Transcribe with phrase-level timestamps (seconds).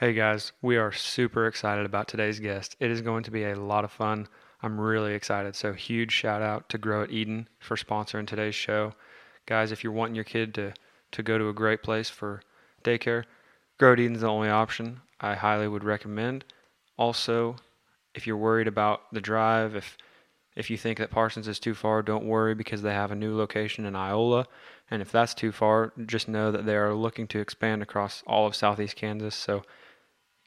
[0.00, 2.74] Hey guys, we are super excited about today's guest.
[2.80, 4.26] It is going to be a lot of fun.
[4.60, 5.54] I'm really excited.
[5.54, 8.94] So, huge shout out to Grow at Eden for sponsoring today's show.
[9.46, 10.74] Guys, if you're wanting your kid to,
[11.12, 12.42] to go to a great place for
[12.82, 13.22] daycare,
[13.78, 16.44] Grow at Eden's the only option I highly would recommend.
[16.98, 17.54] Also,
[18.16, 19.96] if you're worried about the drive, if
[20.56, 23.36] if you think that Parsons is too far, don't worry because they have a new
[23.36, 24.46] location in Iola.
[24.90, 28.46] And if that's too far, just know that they are looking to expand across all
[28.46, 29.34] of southeast Kansas.
[29.34, 29.62] So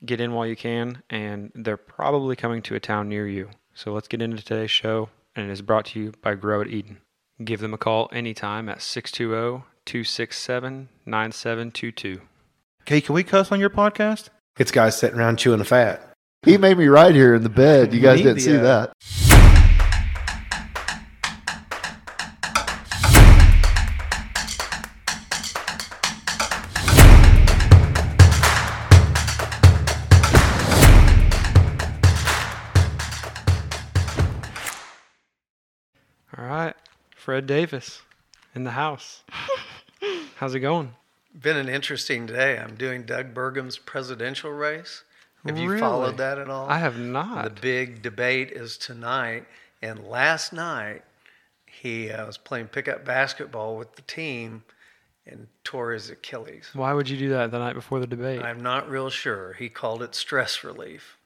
[0.06, 3.50] get in while you can, and they're probably coming to a town near you.
[3.74, 6.68] So let's get into today's show, and it is brought to you by Grow at
[6.68, 6.98] Eden.
[7.44, 12.22] Give them a call anytime at 620 267 9722.
[12.82, 14.30] Okay, can we cuss on your podcast?
[14.58, 16.14] It's guys sitting around chewing the fat.
[16.44, 17.94] He made me right here in the bed.
[17.94, 18.94] You guys Need didn't see that.
[37.28, 38.04] Fred Davis
[38.56, 39.22] in the house.
[40.38, 40.94] How's it going?
[41.38, 42.58] Been an interesting day.
[42.58, 45.04] I'm doing Doug Burgum's presidential race.
[45.46, 45.82] Have you Really?
[45.82, 46.70] followed that at all?
[46.70, 47.44] I have not.
[47.44, 49.44] The big debate is tonight.
[49.82, 51.04] And last night,
[51.66, 54.64] he uh, was playing pickup basketball with the team
[55.26, 56.70] and tore his Achilles.
[56.72, 58.42] Why would you do that the night before the debate?
[58.42, 59.52] I'm not real sure.
[59.52, 61.18] He called it stress relief.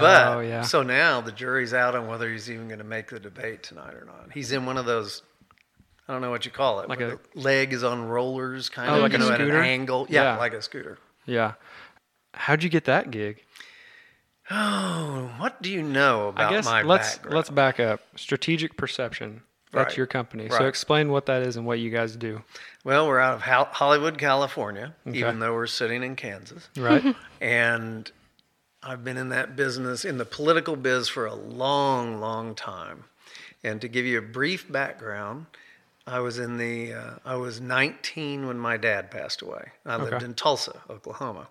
[0.00, 0.62] But oh, yeah.
[0.62, 3.94] so now the jury's out on whether he's even going to make the debate tonight
[3.94, 4.32] or not.
[4.32, 5.22] He's in one of those,
[6.08, 8.96] I don't know what you call it, Like a- leg is on rollers, kind Oh,
[8.96, 9.60] of, like you a know, at an scooter?
[9.62, 10.06] angle.
[10.08, 10.38] Yeah, Yeah.
[10.38, 10.98] like a scooter.
[11.26, 11.52] yeah.
[12.34, 13.42] How'd you get that gig?
[14.50, 17.34] Oh, what do you know about I guess my let's background?
[17.36, 18.00] let's back up.
[18.16, 19.42] Strategic Perception.
[19.72, 19.96] That's Right.
[19.98, 20.48] your company.
[20.48, 22.42] So explain what that is and what you guys do.
[22.84, 25.18] Well, we're out of Hollywood, California, Okay.
[25.18, 26.68] even though we're sitting in Kansas.
[26.76, 27.14] Right?
[27.42, 28.10] And
[28.82, 33.04] I've been in that business, in the political biz, for a long, long time.
[33.62, 35.46] And to give you a brief background,
[36.08, 39.72] I was in the, uh, I was 19 when my dad passed away.
[39.84, 40.24] I lived Okay.
[40.24, 41.48] in Tulsa, Oklahoma.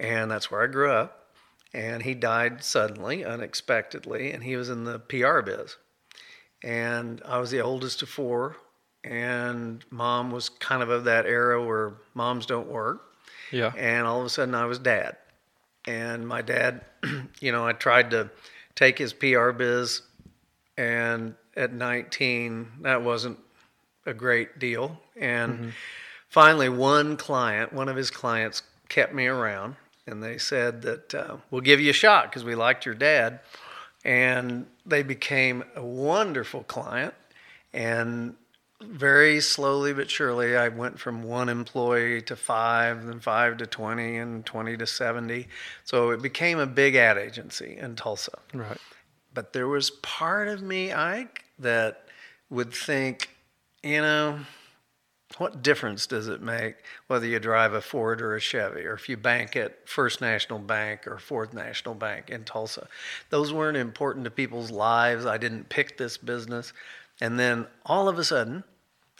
[0.00, 1.32] And that's where I grew up.
[1.72, 5.76] And he died suddenly, unexpectedly, and he was in the PR biz.
[6.62, 8.56] And I was the oldest of four,
[9.02, 13.02] and mom was kind of of that era where moms don't work.
[13.50, 13.72] yeah.
[13.76, 15.16] And all of a sudden, I was dad.
[15.86, 16.82] And my dad,
[17.40, 18.30] you know, I tried to
[18.74, 20.00] take his PR biz,
[20.78, 23.38] and at 19, that wasn't
[24.06, 25.00] a great deal.
[25.16, 25.72] And
[26.28, 29.76] finally, one client, one of his clients, kept me around,
[30.06, 33.40] and they said that uh, we'll give you a shot because we liked your dad.
[34.04, 37.14] And they became a wonderful client.
[37.72, 38.34] And
[38.82, 44.16] very slowly but surely, I went from one employee to five, then five to 20,
[44.16, 45.48] and 20 to 70.
[45.84, 48.38] So it became a big ad agency in Tulsa.
[48.52, 48.78] Right.
[49.32, 52.04] But there was part of me, Ike, that
[52.50, 53.30] would think,
[53.84, 54.40] you know,
[55.38, 59.08] what difference does it make whether you drive a Ford or a Chevy, or if
[59.08, 62.88] you bank at First National Bank or Fourth National Bank in Tulsa?
[63.30, 65.26] Those weren't important to people's lives.
[65.26, 66.72] I didn't pick this business.
[67.20, 68.64] And then all of a sudden,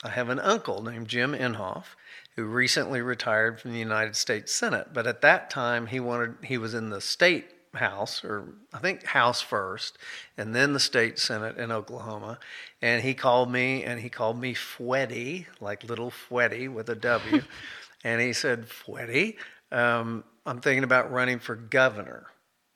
[0.02, 1.96] I have an uncle named Jim Inhofe
[2.36, 4.88] who recently retired from the United States Senate.
[4.92, 9.04] But at that time, he wanted he was in the state house, or I think
[9.04, 9.98] House first,
[10.36, 12.38] and then the state Senate in Oklahoma.
[12.84, 17.42] And he called me, and he called me Fweddy, like little Fweddy with a W.
[18.04, 19.36] and he said, Fweddy,
[19.72, 22.26] um, I'm thinking about running for governor.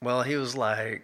[0.02, 1.02] Well, he was like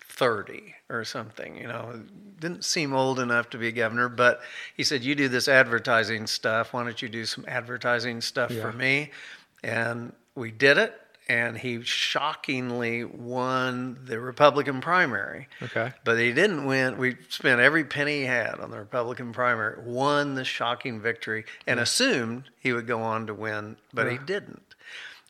[0.00, 2.00] 30 or something, you know,
[2.40, 4.40] didn't seem old enough to be governor, but
[4.74, 6.72] he said, You do this advertising stuff.
[6.72, 8.62] Why don't you do some advertising stuff Yeah.
[8.62, 9.10] for me?
[9.62, 10.98] And we did it.
[11.28, 15.48] And he shockingly won the Republican primary.
[15.60, 15.92] Okay.
[16.04, 16.98] But he didn't win.
[16.98, 21.80] We spent every penny he had on the Republican primary, won the shocking victory, and
[21.80, 24.62] assumed he would go on to win, but he didn't.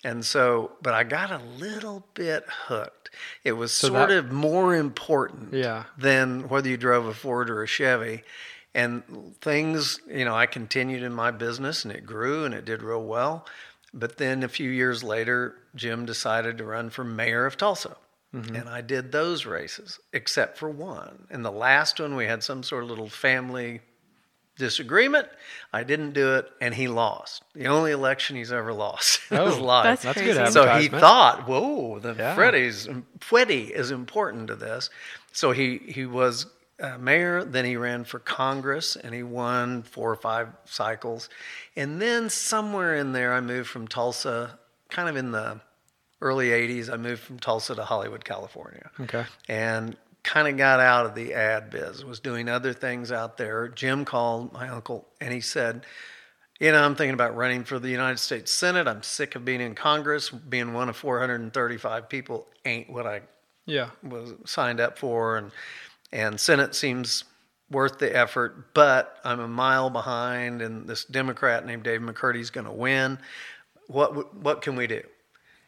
[0.04, 3.10] And so, but I got a little bit hooked.
[3.42, 5.84] It was So sort that- of more important Yeah.
[5.96, 8.22] than whether you drove a Ford or a Chevy.
[8.74, 12.82] And things, you know, I continued in my business and it grew and it did
[12.82, 13.46] real well.
[13.98, 17.96] But then a few years later, Jim decided to run for mayor of Tulsa.
[18.34, 18.54] Mm-hmm.
[18.54, 21.26] And I did those races, except for one.
[21.30, 23.80] And the last one, we had some sort of little family
[24.58, 25.28] disagreement.
[25.72, 27.42] I didn't do it, and he lost.
[27.54, 29.84] The only election he's ever lost in his Oh, life.
[29.84, 30.32] That's That's crazy.
[30.38, 32.34] good So he thought, "Whoa, the Yeah.
[32.34, 32.88] Freddy's
[33.20, 34.90] Freddy is important to this."
[35.32, 36.46] So he he was
[36.80, 37.44] uh, mayor.
[37.44, 41.28] Then he ran for Congress, and he won four or five cycles.
[41.76, 44.58] And then somewhere in there, I moved from Tulsa,
[44.90, 45.60] kind of in the
[46.20, 49.24] early 80s, I moved from Tulsa to Hollywood, California Okay.
[49.48, 53.68] and kind of got out of the ad biz was doing other things out there
[53.68, 55.82] jim called my uncle and he said
[56.58, 59.60] you know i'm thinking about running for the united states senate i'm sick of being
[59.60, 63.20] in congress being one of 435 people ain't what i
[63.66, 63.90] Yeah.
[64.02, 65.52] was signed up for and
[66.16, 67.24] and senate seems
[67.70, 72.50] worth the effort but i'm a mile behind and this democrat named dave mccurdy is
[72.50, 73.18] going to win
[73.88, 75.02] what what can we do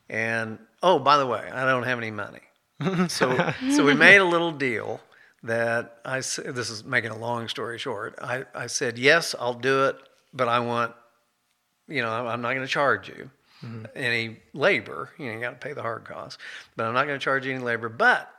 [0.08, 2.40] and oh by the way i don't have any money
[3.08, 5.00] so so we made a little deal
[5.42, 8.18] that I this is making a long story short.
[8.20, 9.96] I, I said yes, I'll do it,
[10.32, 10.94] but I want
[11.86, 13.30] you know I'm not going to charge you
[13.64, 13.84] mm-hmm.
[13.94, 15.10] any labor.
[15.18, 16.38] You know you got to pay the hard costs,
[16.76, 17.88] but I'm not going to charge you any labor.
[17.88, 18.30] But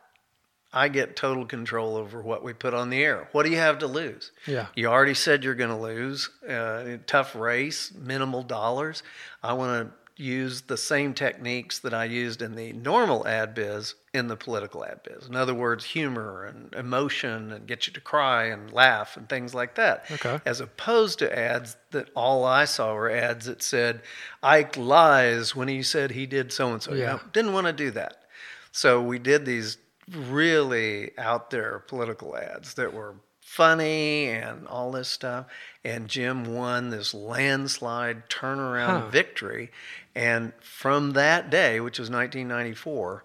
[0.71, 3.27] I get total control over what we put on the air.
[3.31, 4.31] What do you have to lose?
[4.45, 4.68] Yeah.
[4.75, 6.30] You already said you're going to lose.
[6.48, 9.01] Uh, tough race, minimal dollars.
[9.42, 13.95] I want to use the same techniques that I used in the normal ad biz
[14.13, 15.27] in the political ad biz.
[15.27, 19.56] In other words, humor and emotion and get you to cry and laugh and things
[19.56, 20.06] like that.
[20.12, 20.39] Okay.
[20.45, 24.01] As opposed to ads that all I saw were ads that said,
[24.44, 26.94] Ike lies when he said he did so and so.
[26.94, 27.19] Yeah.
[27.31, 28.25] Didn't want to do that.
[28.74, 29.77] So we did these
[30.15, 35.45] really out there political ads that were funny and all this stuff.
[35.83, 39.07] And Jim won this landslide turnaround Huh.
[39.09, 39.71] victory.
[40.15, 43.23] And from that day, which was 1994,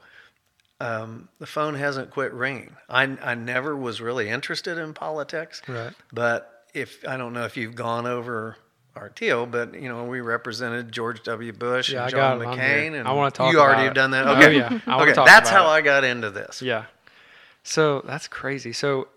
[0.80, 2.76] um, the phone hasn't quit ringing.
[2.88, 5.62] I, I never was really interested in politics.
[5.68, 5.92] Right.
[6.12, 8.56] But if I don't know if you've gone over
[8.96, 11.52] our deal, but you know we represented George W.
[11.52, 14.26] Bush Yeah, and John McCain, and I wanna talk You already have done that.
[14.26, 14.78] Oh, Okay, yeah.
[14.86, 15.68] I okay, talk that's how it.
[15.70, 16.62] I got into this.
[16.62, 16.84] Yeah.
[17.62, 18.72] So that's crazy.
[18.72, 19.08] So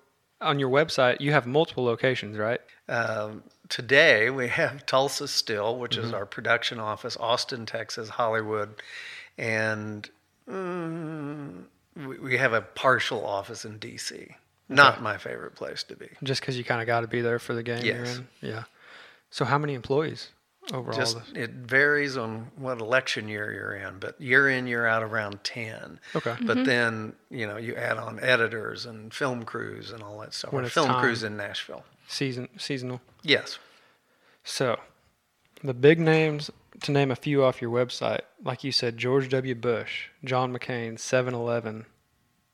[0.41, 2.61] on your website, you have multiple locations, right?
[2.89, 6.05] Um, today we have Tulsa still, which Mm-hmm.
[6.07, 8.81] is our production office, Austin, Texas, Hollywood,
[9.37, 10.09] and
[10.49, 11.63] mm,
[11.95, 14.35] we, we have a partial office in D.C.
[14.69, 16.09] Not my favorite place to be.
[16.23, 18.21] Just because you kind of got to be there for the game you're Yes.
[18.41, 18.63] Yeah.
[19.37, 20.31] So how many employees
[20.73, 20.97] overall?
[20.97, 25.43] Just it varies on what election year you're in, but year in year out around
[25.43, 25.99] ten.
[26.15, 26.31] Okay.
[26.31, 26.47] Mm-hmm.
[26.47, 30.53] But then you know you add on editors and film crews and all that stuff.
[30.53, 31.01] When Our it's film time.
[31.01, 31.83] crews in Nashville.
[32.07, 32.99] Season seasonal.
[33.21, 33.59] Yes.
[34.43, 34.79] So
[35.63, 36.49] the big names
[36.81, 39.53] to name a few off your website, like you said, George W.
[39.53, 41.85] Bush, John McCain, 7-Eleven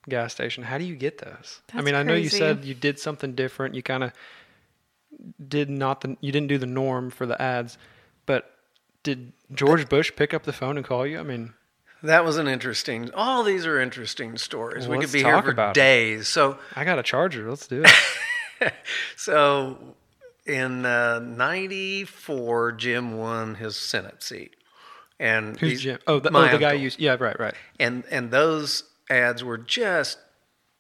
[0.10, 0.64] gas station.
[0.64, 1.62] How do you get those?
[1.70, 3.76] I That's mean, I know you said you did something different.
[3.76, 4.12] You kind of
[5.48, 7.78] did not the you didn't do the norm for the ads,
[8.26, 8.52] but
[9.04, 11.20] did George Bush pick up the phone and call you?
[11.20, 11.54] I mean,
[12.02, 13.12] That was an interesting.
[13.14, 14.88] All these are interesting stories.
[14.88, 16.28] Well, we could be here for days.
[16.28, 17.50] So, I got a charger.
[17.50, 17.84] Let's do
[18.60, 18.74] it.
[19.18, 19.78] so
[20.46, 24.56] in uh, '94, Jim won his Senate seat,
[25.20, 26.00] and Who's Jim?
[26.08, 26.92] Oh, the, oh, the guy you.
[26.98, 27.56] Yeah, right, right.
[27.80, 30.18] and and those ads were just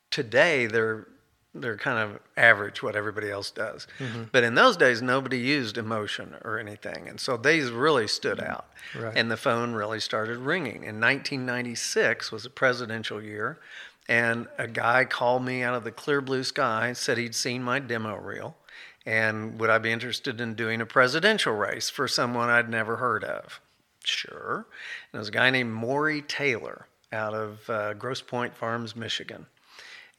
[0.09, 1.07] today they're
[1.55, 4.23] they're kind of average what everybody else does Mm-hmm.
[4.31, 8.65] but in those days nobody used emotion or anything and so these really stood out
[8.95, 9.13] Right.
[9.15, 13.59] and the phone really started ringing in 1996 was a presidential year
[14.09, 17.79] and a guy called me out of the clear blue sky said he'd seen my
[17.79, 18.55] demo reel
[19.05, 23.23] and would i be interested in doing a presidential race for someone i'd never heard
[23.23, 23.59] of
[24.05, 24.65] Sure.
[25.13, 29.45] And it was a guy named Morry Taylor out of uh, Grosse Pointe Farms, Michigan.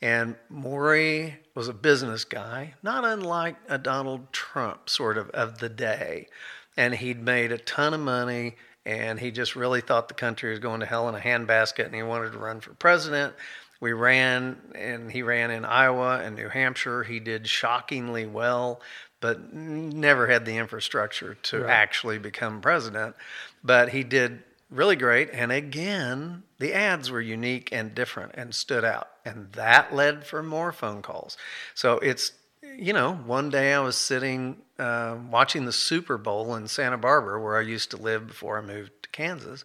[0.03, 5.69] And Morry was a business guy, not unlike a Donald Trump sort of of the
[5.69, 6.29] day.
[6.77, 10.59] And he'd made a ton of money and he just really thought the country was
[10.59, 13.35] going to hell in a handbasket and he wanted to run for president.
[13.81, 17.05] We ran and he ran in Iowa and New Hampshire.
[17.05, 18.81] He did shockingly well,
[19.21, 21.71] but never had the infrastructure to Right.
[21.71, 23.15] actually become president.
[23.63, 25.31] But he did really great.
[25.33, 29.09] And again, the ads were unique and different and stood out.
[29.25, 31.37] And that led for more phone calls.
[31.75, 32.33] So it's,
[32.77, 37.41] you know, one day I was sitting uh, watching the Super Bowl in Santa Barbara,
[37.41, 39.65] where I used to live before I moved to Kansas.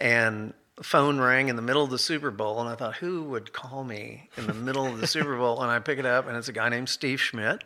[0.00, 2.60] And the phone rang in the middle of the Super Bowl.
[2.60, 5.62] And I thought, who would call me in the middle of the Super Bowl?
[5.62, 7.64] And I pick it up, and it's a guy named Steve Schmidt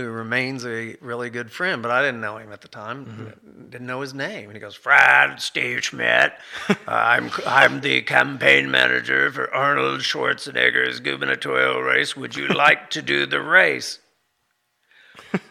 [0.00, 3.34] who remains a really good friend, but I didn't know him at the time.
[3.70, 4.44] Didn't know his name.
[4.46, 6.32] And he goes, "Fred Steve Schmidt.
[6.68, 12.16] Uh, I'm I'm the campaign manager for Arnold Schwarzenegger's gubernatorial race.
[12.16, 13.98] Would you like to do the race?"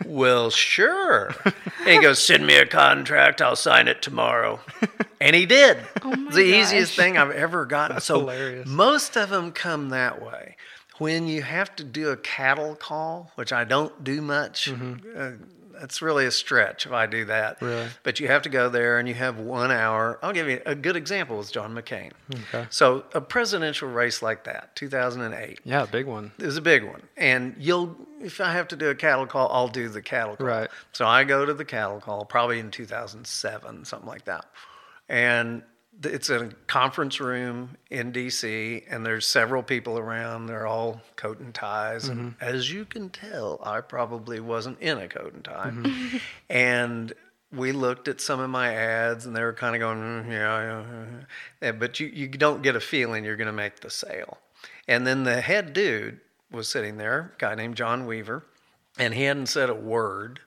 [0.05, 1.33] well, sure.
[1.79, 3.41] And he goes, "Send me a contract.
[3.41, 4.59] I'll sign it tomorrow."
[5.21, 5.77] And he did.
[6.01, 7.95] Oh my the easiest thing I've ever gotten.
[7.97, 8.67] That's so hilarious.
[8.67, 10.55] most of them come that way.
[10.99, 15.17] When you have to do a cattle call, which I don't do much, Mm-hmm.
[15.19, 15.31] uh,
[15.81, 17.61] It's really a stretch if I do that.
[17.61, 17.87] Really?
[18.03, 20.19] But you have to go there and you have one hour.
[20.21, 22.11] I'll give you a good example with John McCain.
[22.53, 22.67] Okay.
[22.69, 26.33] So a presidential race like that, 2008, Yeah, big one.
[26.37, 27.01] It was a big one.
[27.15, 30.47] And you'll, if I have to do a cattle call, I'll do the cattle call.
[30.47, 30.69] Right.
[30.91, 34.45] So I go to the cattle call probably in 2007, something like that.
[35.07, 35.63] And
[36.03, 40.45] it's a conference room in DC, and there's several people around.
[40.45, 42.07] They're all coat and ties.
[42.07, 45.73] And as you can tell, I probably wasn't in a coat and tie.
[46.49, 47.13] and
[47.51, 50.61] we looked at some of my ads, and they were kind of going, "Mm, yeah,
[50.61, 51.05] yeah, yeah,
[51.61, 54.37] yeah." But you, you don't get a feeling you're going to make the sale.
[54.87, 56.19] And then the head dude
[56.51, 58.45] was sitting there, a guy named John Weaver,
[58.97, 60.39] and he hadn't said a word.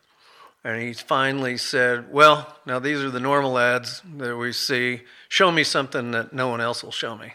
[0.64, 5.02] And he finally said, Well, now these are the normal ads that we see.
[5.28, 7.32] Show me something that no one else will show me.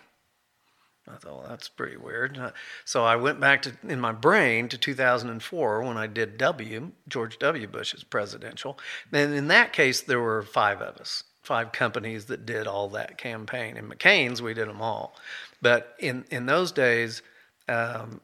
[1.10, 2.38] I thought, well, that's pretty weird.
[2.38, 2.52] Uh,
[2.84, 7.40] So I went back to in my brain to 2004 when I did W, George
[7.40, 7.68] W.
[7.68, 8.78] Bush's presidential.
[9.12, 13.18] And in that case, there were five of us, five companies that did all that
[13.18, 13.78] campaign.
[13.78, 15.16] In McCain's, we did them all.
[15.62, 17.22] But in in those days,
[17.70, 18.22] um,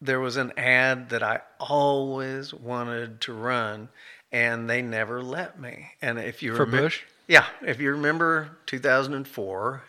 [0.00, 3.88] there was an ad that I always wanted to run,
[4.32, 5.90] and they never let me.
[6.00, 7.02] And if you For remem- Bush?
[7.28, 9.82] yeah, if you remember 2004,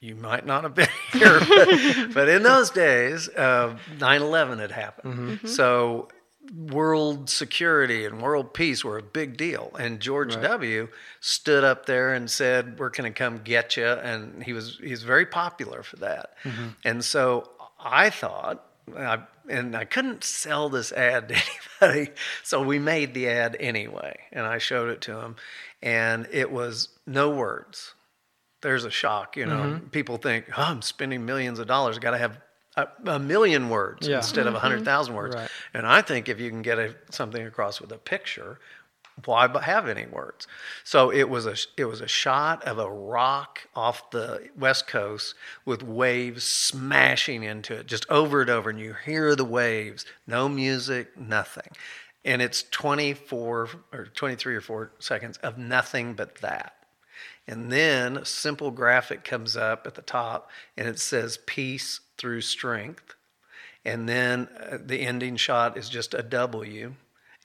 [0.00, 5.14] you might not have been here, but, but in those days, uh, 9/11 had happened.
[5.14, 5.28] Mm-hmm.
[5.30, 5.46] Mm-hmm.
[5.46, 6.08] So
[6.56, 9.70] world security and world peace were a big deal.
[9.78, 10.42] And George Right.
[10.42, 10.88] W.
[11.20, 15.04] stood up there and said, "We're going to come get you," and he was he's
[15.04, 16.30] very popular for that.
[16.42, 16.66] Mm-hmm.
[16.84, 17.48] And so
[17.80, 18.66] I thought.
[18.96, 21.36] I, and I couldn't sell this ad to
[21.80, 22.12] anybody,
[22.42, 25.36] so we made the ad anyway, and I showed it to him,
[25.82, 27.94] and it was no words
[28.60, 29.36] there's a shock.
[29.36, 29.86] You know, Mm-hmm.
[29.88, 31.98] people think, oh, I'm spending millions of dollars.
[31.98, 32.38] Got to have
[32.76, 34.18] a, a million words Yeah.
[34.18, 35.34] instead of a hundred thousand words.
[35.34, 35.48] Right.
[35.74, 38.60] And I think if you can get a, something across with a picture,
[39.24, 40.46] why have any words?
[40.84, 45.34] So it was a it was a shot of a rock off the west coast
[45.64, 50.06] with waves smashing into it, just over and over, and you hear the waves.
[50.26, 51.68] No music, nothing.
[52.24, 56.74] And it's 24 or 23 or 4 seconds of nothing but that.
[57.46, 62.42] And then a simple graphic comes up at the top and it says peace through
[62.42, 63.14] strength.
[63.84, 66.94] And then uh, the ending shot is just a W.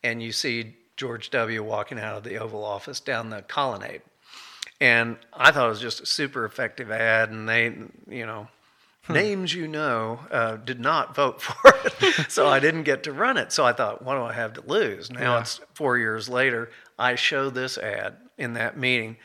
[0.03, 1.63] And you see George W.
[1.63, 4.01] walking out of the Oval Office down the colonnade.
[4.81, 7.29] And I thought it was just a super effective ad.
[7.31, 7.73] And they,
[8.09, 8.47] you know,
[9.09, 12.29] names you know uh, did not vote for it.
[12.31, 13.51] so I didn't get to run it.
[13.51, 15.09] So I thought, what do I have to lose?
[15.09, 15.41] Now Yeah.
[15.41, 16.69] it's four years later.
[16.99, 19.17] I show this ad in that meeting.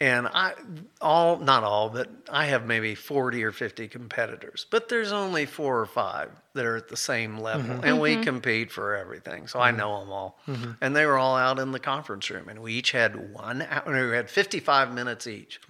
[0.00, 0.54] And I
[1.02, 4.64] all not all, but I have maybe 40 or 50 competitors.
[4.70, 7.76] But there's only four or five that are at the same level.
[7.76, 7.84] Mm-hmm.
[7.84, 8.22] And we mm-hmm.
[8.22, 9.46] compete for everything.
[9.46, 9.78] So I mm-hmm.
[9.78, 10.40] know them all.
[10.80, 12.48] And they were all out in the conference room.
[12.48, 15.60] And we each had one hour, we had 55 minutes each.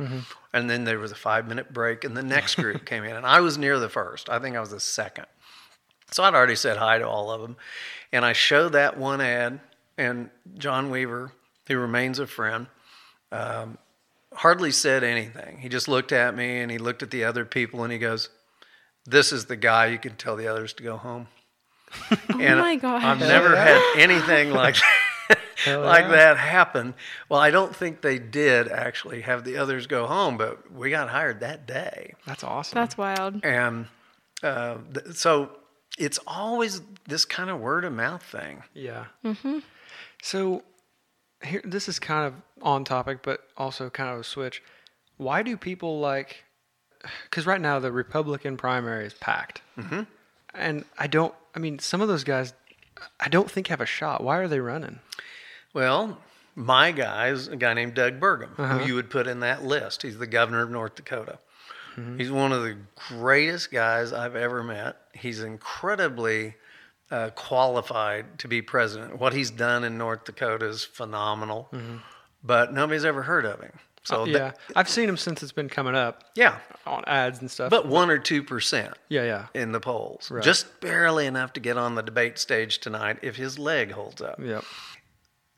[0.52, 2.04] And then there was a five minute break.
[2.04, 3.16] And the next group came in.
[3.16, 4.30] And I was near the first.
[4.30, 5.26] I think I was the second.
[6.12, 7.56] So I'd already said hi to all of them.
[8.12, 9.60] And I showed that one ad,
[9.96, 11.32] and John Weaver,
[11.68, 12.66] who remains a friend,
[13.30, 13.78] um,
[14.32, 15.58] hardly said anything.
[15.58, 18.28] He just looked at me and he looked at the other people and he goes,
[19.06, 21.28] This is the guy you can tell the others to go home.
[22.32, 23.02] Oh my gosh.
[23.02, 24.76] I've never had anything like
[25.64, 26.08] Hell like yeah.
[26.10, 26.94] that happen.
[27.28, 31.10] Well, I don't think they did actually have the others go home, but we got
[31.10, 32.14] hired that day.
[32.26, 32.76] That's awesome.
[32.76, 33.44] That's wild.
[33.44, 33.87] And
[34.42, 35.50] uh, th- so
[35.99, 38.62] it's always this kind of word of mouth thing.
[38.72, 39.06] Yeah.
[39.25, 39.58] Mm-hmm.
[40.22, 40.62] So
[41.42, 44.62] here, this is kind of on topic, but also kind of a switch.
[45.16, 46.44] Why do people like?
[47.25, 50.02] Because right now the Republican primary is packed, mm-hmm.
[50.54, 51.35] and I don't.
[51.54, 52.52] I mean, some of those guys,
[53.18, 54.23] I don't think have a shot.
[54.23, 55.00] Why are they running?
[55.73, 56.18] Well,
[56.54, 58.78] my guy is a guy named Doug Burgum, Uh-huh.
[58.78, 60.02] who you would put in that list.
[60.02, 61.38] He's the governor of North Dakota.
[61.97, 62.18] Mm-hmm.
[62.18, 62.76] He's one of the
[63.09, 64.97] greatest guys I've ever met.
[65.12, 66.54] He's incredibly
[67.11, 69.19] uh, qualified to be president.
[69.19, 71.69] What he's done in North Dakota is phenomenal,
[72.45, 73.73] but nobody's ever heard of him.
[74.02, 74.35] So Mm-hmm.
[74.35, 77.50] Uh, that- yeah, I've seen him since it's been coming up yeah, on ads and
[77.50, 77.69] stuff.
[77.71, 80.43] but one or two percent yeah, yeah, in the polls, Right.
[80.43, 84.38] just barely enough to get on the debate stage tonight if his leg holds up.
[84.43, 84.64] yep.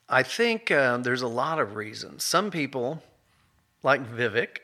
[0.09, 2.25] I think uh, there's a lot of reasons.
[2.25, 3.03] Some people,
[3.83, 4.59] like Vivek,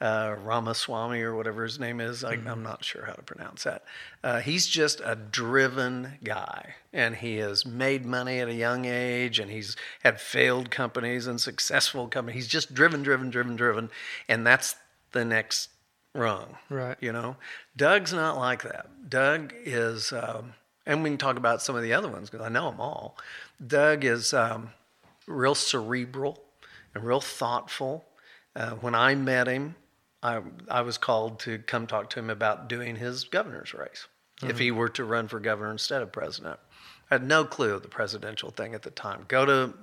[0.00, 3.84] uh, Ramaswamy or whatever his name is, I, I'm not sure how to pronounce that.
[4.22, 9.38] Uh, he's just a driven guy, and he has made money at a young age,
[9.38, 12.44] and he's had failed companies and successful companies.
[12.44, 13.90] He's just driven, driven, driven, driven,
[14.28, 14.76] and that's
[15.12, 15.70] the next
[16.14, 16.56] rung.
[16.70, 16.96] Right.
[17.00, 17.36] You know,
[17.76, 19.10] Doug's not like that.
[19.10, 20.54] Doug is, um,
[20.86, 23.16] and we can talk about some of the other ones because I know them all.
[23.66, 24.70] Doug is, um,
[25.26, 26.42] real cerebral
[26.94, 28.04] and real thoughtful.
[28.56, 29.76] Uh, when I met him,
[30.22, 34.06] I, I was called to come talk to him about doing his governor's race
[34.42, 36.58] if he were to run for governor instead of president.
[37.10, 39.24] I had no clue of the presidential thing at the time.
[39.28, 39.74] Go to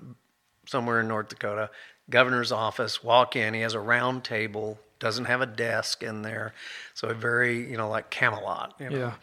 [0.68, 1.70] somewhere in North Dakota,
[2.10, 3.54] governor's office, walk in.
[3.54, 6.54] He has a round table, doesn't have a desk in there,
[6.94, 8.76] so a very you know like Camelot.
[8.80, 8.98] You know?
[8.98, 9.14] Yeah.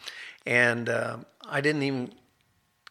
[0.45, 2.13] And um I didn't even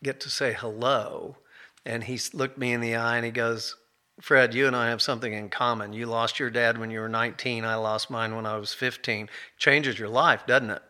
[0.03, 1.37] get to say hello,
[1.85, 3.77] and he looked me in the eye and he goes,
[4.21, 5.93] "Fred, you and I have something in common.
[5.93, 7.65] You lost your dad when you were 19.
[7.65, 9.29] I lost mine when I was 15.
[9.59, 10.83] Changes your life, doesn't it?"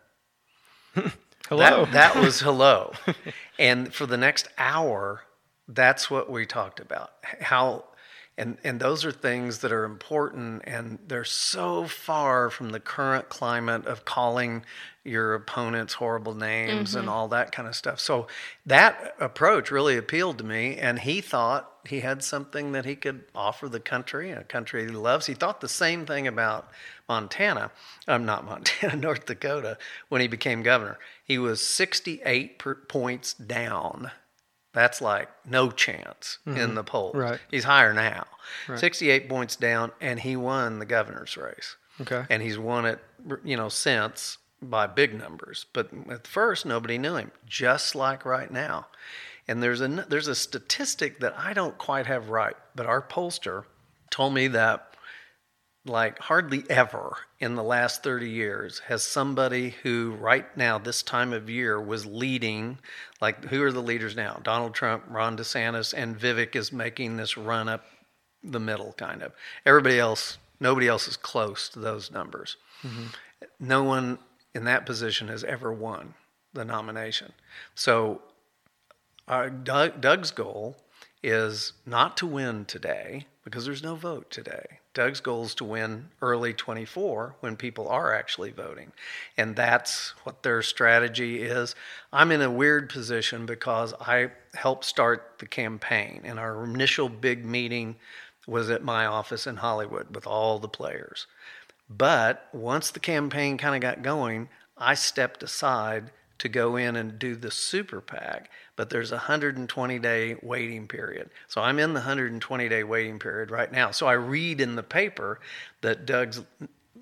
[1.49, 1.85] Hello.
[1.85, 2.93] That, that was hello.
[3.59, 5.23] and for the next hour,
[5.69, 7.11] that's what we talked about.
[7.41, 7.85] How
[8.39, 13.29] and and those are things that are important and they're so far from the current
[13.29, 14.65] climate of calling
[15.05, 17.15] your opponents horrible names and mm-hmm.
[17.15, 18.01] all that kind of stuff.
[18.01, 18.29] So
[18.65, 23.25] that approach really appealed to me and he thought he had something that he could
[23.35, 25.27] offer the country, a country he loves.
[25.27, 26.71] He thought the same thing about
[27.09, 27.71] Montana.
[28.07, 30.99] I'm not Montana, North Dakota when he became governor.
[31.25, 34.11] He was 68 per points down.
[34.73, 36.75] That's like no chance in mm-hmm.
[36.75, 37.15] the polls.
[37.15, 37.41] Right.
[37.51, 38.27] He's higher now.
[38.69, 38.79] Right.
[38.79, 41.77] 68 points down, and he won the governor's race.
[42.01, 42.25] Okay.
[42.31, 42.99] And he's won it,
[43.45, 45.67] you know, since by big numbers.
[45.73, 48.87] But at first, nobody knew him, just like right now.
[49.49, 53.65] And there's a there's a statistic that I don't quite have right, but our pollster
[54.11, 54.93] told me that
[55.85, 61.33] like hardly ever in the last 30 years has somebody who right now this time
[61.33, 62.79] of year was leading
[63.21, 64.41] like who are the leaders now?
[64.45, 67.85] Donald trump ron desantis and vivek is making this run up
[68.45, 69.33] the middle kind of.
[69.67, 72.57] Everybody else nobody else is close to those numbers.
[72.85, 73.07] Mm-hmm.
[73.59, 74.19] No one
[74.55, 76.15] in that position has ever won
[76.53, 77.33] the nomination.
[77.75, 78.23] So
[79.29, 80.77] our Doug, Doug's goal
[81.23, 84.81] is not to win today because there's no vote today.
[84.95, 88.93] Doug's goal is to win early 24 when people are actually voting.
[89.37, 91.75] And that's what their strategy is.
[92.13, 97.45] I'm in a weird position because I helped start the campaign, and our initial big
[97.45, 97.97] meeting
[98.47, 101.27] was at my office in Hollywood with all the players.
[101.89, 106.11] But once the campaign kind of got going, I stepped aside
[106.43, 108.51] to go in and do the super PAC.
[108.75, 111.31] But there's a 120 day waiting period.
[111.47, 113.93] So I'm in the 120 day waiting period right now.
[113.93, 115.39] So I read in the paper
[115.83, 116.43] that Doug's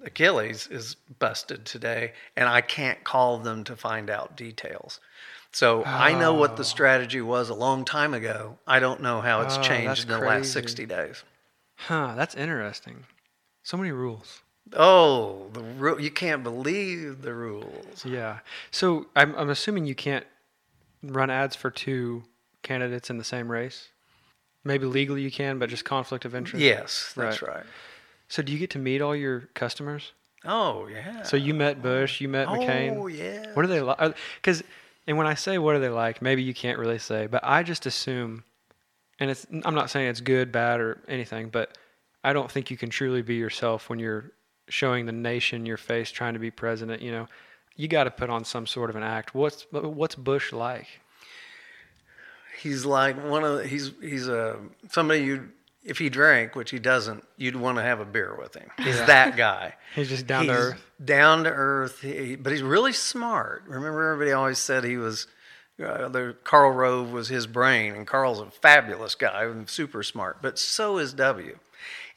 [0.05, 5.01] Achilles is busted today, and I can't call them to find out details.
[5.53, 6.65] So I know what the oh.
[6.65, 8.59] strategy was a long time ago.
[8.67, 11.25] I don't know how it's Oh, changed in the last 60 days.
[11.77, 13.07] Huh, that's interesting.
[13.63, 14.43] So many rules.
[14.75, 18.05] Oh, the ru- you can't believe the rules.
[18.05, 18.41] Yeah.
[18.71, 20.27] So I'm, I'm assuming you can't
[21.03, 22.23] run ads for two
[22.63, 23.89] candidates in the same race.
[24.63, 26.63] Maybe legally you can, but just conflict of interest.
[26.63, 27.65] Yes, that's right.
[28.29, 30.13] So do you get to meet all your customers?
[30.45, 31.23] Oh, yeah.
[31.23, 32.97] So you met Bush, you met McCain.
[32.97, 33.53] Oh, yeah.
[33.55, 34.15] What are they like?
[34.37, 34.63] Because,
[35.07, 37.63] and when I say what are they like, maybe you can't really say, but I
[37.63, 38.45] just assume,
[39.19, 41.77] and it's I'm not saying it's good, bad, or anything, but
[42.23, 44.33] I don't think you can truly be yourself when you're
[44.71, 47.03] showing the nation your face trying to be president.
[47.03, 47.29] You know,
[47.77, 49.35] you got to put on some sort of an act.
[49.35, 50.87] What's what's Bush like?
[52.61, 54.59] He's like one of the, he's he's a
[54.91, 55.49] somebody you
[55.83, 58.71] if he drank, which he doesn't, you'd want to have a beer with him.
[58.79, 59.75] He's that guy.
[59.95, 60.91] He's just down to earth.
[61.03, 63.65] Down to earth, he, but he's really smart.
[63.67, 65.27] Remember, everybody always said he was.
[65.83, 70.43] Uh, the Karl Rove was his brain, and Karl's a fabulous guy and super smart.
[70.43, 71.59] But so is W.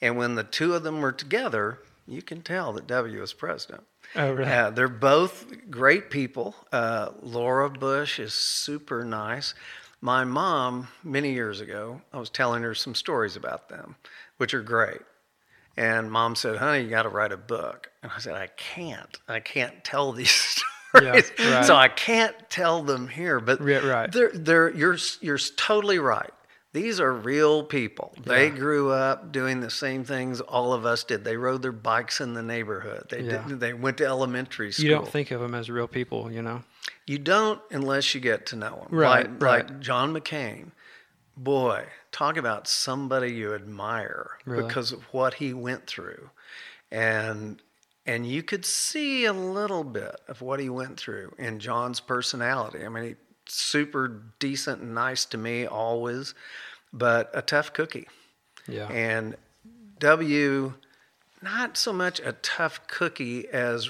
[0.02, 3.84] And when the two of them were together, you can tell that W is president.
[4.16, 4.50] Oh, really?
[4.50, 6.56] Yeah, they're both great people.
[6.72, 9.54] Uh, Laura Bush is super nice.
[10.02, 13.96] My mom, many years ago, I was telling her some stories about them,
[14.38, 15.02] which are great.
[15.78, 17.90] And mom said, honey, you got to write a book.
[18.04, 19.18] And I said, I can't.
[19.28, 20.64] I can't tell these stories.
[21.40, 21.66] Yeah, right.
[21.66, 23.40] So I can't tell them here.
[23.40, 24.12] But Yeah, right.
[24.12, 26.30] they're, they're, you're, you're totally right.
[26.74, 28.14] These are real people.
[28.26, 31.24] They grew up doing the same things all of us did.
[31.24, 33.08] They rode their bikes in the neighborhood.
[33.10, 33.48] They Yeah.
[33.48, 34.86] did, they went to elementary school.
[34.86, 36.64] You don't think of them as real people, you know?
[37.06, 38.88] You don't unless you get to know them.
[38.90, 39.70] Right, like, right.
[39.70, 40.72] like John McCain.
[41.38, 44.64] Boy, talk about somebody you admire Really?
[44.68, 46.30] because of what he went through.
[46.92, 47.62] And
[48.06, 52.84] and you could see a little bit of what he went through in John's personality.
[52.86, 53.16] I mean, he
[53.48, 56.34] super decent and nice to me always,
[56.92, 58.08] but a tough cookie.
[58.68, 58.88] Yeah.
[58.88, 59.36] And
[60.00, 60.74] W,
[61.42, 63.90] not so much a tough cookie as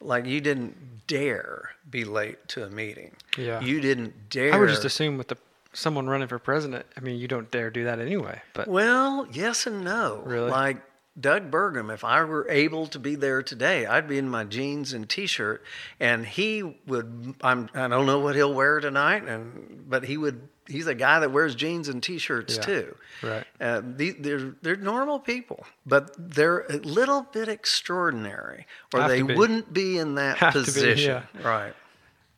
[0.00, 3.12] like you didn't dare be late to a meeting.
[3.36, 3.60] Yeah.
[3.60, 4.54] You didn't dare.
[4.54, 5.36] I would just assume with the
[5.72, 8.40] someone running for president, I mean, you don't dare do that anyway.
[8.54, 10.22] But Well, yes and no.
[10.24, 10.50] Really?
[10.50, 10.78] Like
[11.20, 14.92] Doug Burgum, if I were able to be there today, I'd be in my jeans
[14.92, 15.64] and t-shirt,
[15.98, 17.34] and he would.
[17.42, 17.68] I'm.
[17.74, 20.48] I don't know what he'll wear tonight, and but he would.
[20.66, 22.62] He's a guy that wears jeans and t-shirts Yeah.
[22.62, 22.96] too.
[23.22, 23.44] right.
[23.60, 29.22] Uh, the, they're they're normal people, but they're a little bit extraordinary, or Have they
[29.22, 29.34] be.
[29.34, 31.22] wouldn't be in that Have to be, position.
[31.42, 31.72] Right.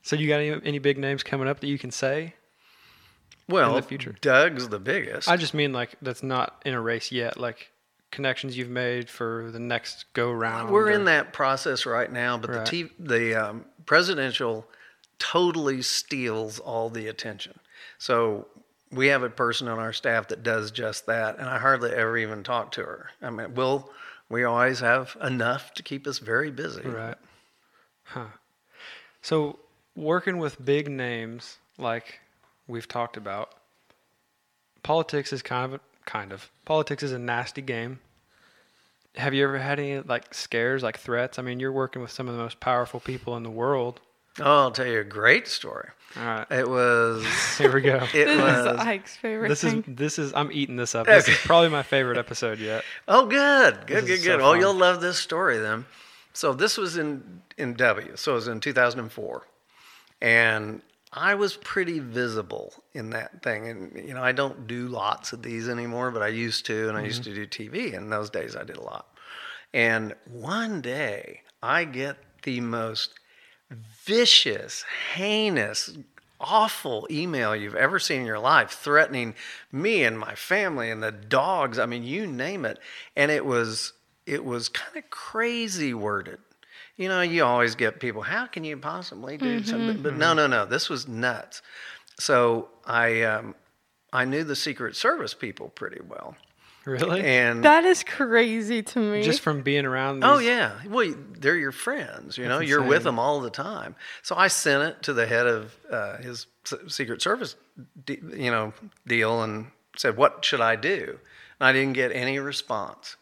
[0.03, 2.33] So you got any, any big names coming up that you can say?
[3.47, 4.15] Well, future.
[4.21, 5.27] Doug's the biggest.
[5.27, 7.37] I just mean like that's not in a race yet.
[7.37, 7.69] Like
[8.11, 10.69] connections you've made for the next go round.
[10.71, 12.65] We're or- in that process right now, but Right.
[12.65, 14.67] the t- the um, presidential
[15.19, 17.59] totally steals all the attention.
[17.97, 18.47] So
[18.91, 22.17] we have a person on our staff that does just that, and I hardly ever
[22.17, 23.11] even talk to her.
[23.21, 23.91] I mean, we'll
[24.29, 26.81] we always have enough to keep us very busy.
[26.87, 27.17] Right.
[28.03, 28.25] Huh.
[29.21, 29.59] So
[29.95, 32.19] working with big names like
[32.67, 33.53] we've talked about,
[34.83, 35.79] politics is kind of
[36.11, 37.99] kind of politics is a nasty game.
[39.15, 41.39] Have you ever had any like scares, like threats?
[41.39, 44.01] I mean, you're working with some of the most powerful people in the world.
[44.39, 45.89] Oh, I'll tell you a great story.
[46.17, 47.25] All right, It was
[47.57, 47.95] here we go.
[48.13, 51.05] it This is Ike's favorite This is this is I'm eating this up.
[51.07, 52.83] This is probably my favorite episode yet.
[53.07, 54.41] Oh, good, good, This good, is so good.
[54.41, 54.59] oh, fun.
[54.59, 55.85] you'll love this story then.
[56.33, 58.11] So this was in in W.
[58.15, 59.47] So it was in 2004,
[60.21, 60.81] and
[61.13, 63.67] I was pretty visible in that thing.
[63.67, 66.97] And you know, I don't do lots of these anymore, but I used to, and
[66.97, 67.33] I used mm-hmm.
[67.35, 67.93] to do TV.
[67.93, 69.07] In those days, I did a lot.
[69.73, 73.11] And one day, I get the most
[73.69, 75.97] vicious, heinous,
[76.39, 79.35] awful email you've ever seen in your life, threatening
[79.71, 81.77] me and my family and the dogs.
[81.77, 82.79] I mean, you name it.
[83.15, 83.93] And it was
[84.25, 86.39] it was kind of crazy worded.
[87.01, 90.03] You know, you always get people, how can you possibly do something?
[90.03, 90.67] But no, no, no.
[90.67, 91.63] This was nuts.
[92.19, 93.55] So I um,
[94.13, 96.35] I knew the Secret Service people pretty well.
[96.85, 97.21] Really?
[97.23, 99.23] And That is crazy to me.
[99.23, 100.23] Just from being around.
[100.23, 102.37] Oh yeah, well they're your friends.
[102.37, 103.95] You know, That's you're with them all the time.
[104.21, 106.45] So I sent it to the head of uh, his
[106.87, 107.55] Secret Service,
[108.05, 108.73] de- you know,
[109.07, 111.17] deal, and said, "What should I do?"
[111.59, 113.15] And I didn't get any response.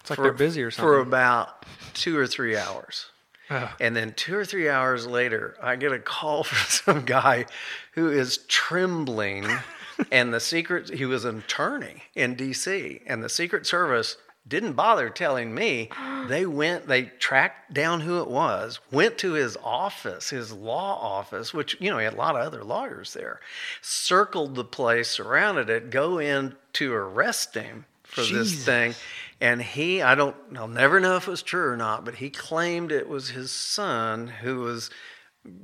[0.00, 0.82] It's like they're busy or something.
[0.82, 1.64] For about
[1.94, 3.06] two or three hours.
[3.50, 3.72] Oh.
[3.80, 7.46] And then two or three hours later, I get a call from some guy
[7.92, 9.46] who is trembling.
[10.12, 15.10] and the secret, he was an attorney in D.C., and the Secret Service didn't bother
[15.10, 15.90] telling me.
[16.28, 21.52] They went, they tracked down who it was, went to his office, his law office,
[21.52, 23.40] which, you know, he had a lot of other lawyers there,
[23.80, 28.94] circled the place, surrounded it, go in to arrest him for this thing.
[29.40, 32.28] And he, I don't, I'll never know if it was true or not, but he
[32.28, 34.90] claimed it was his son who was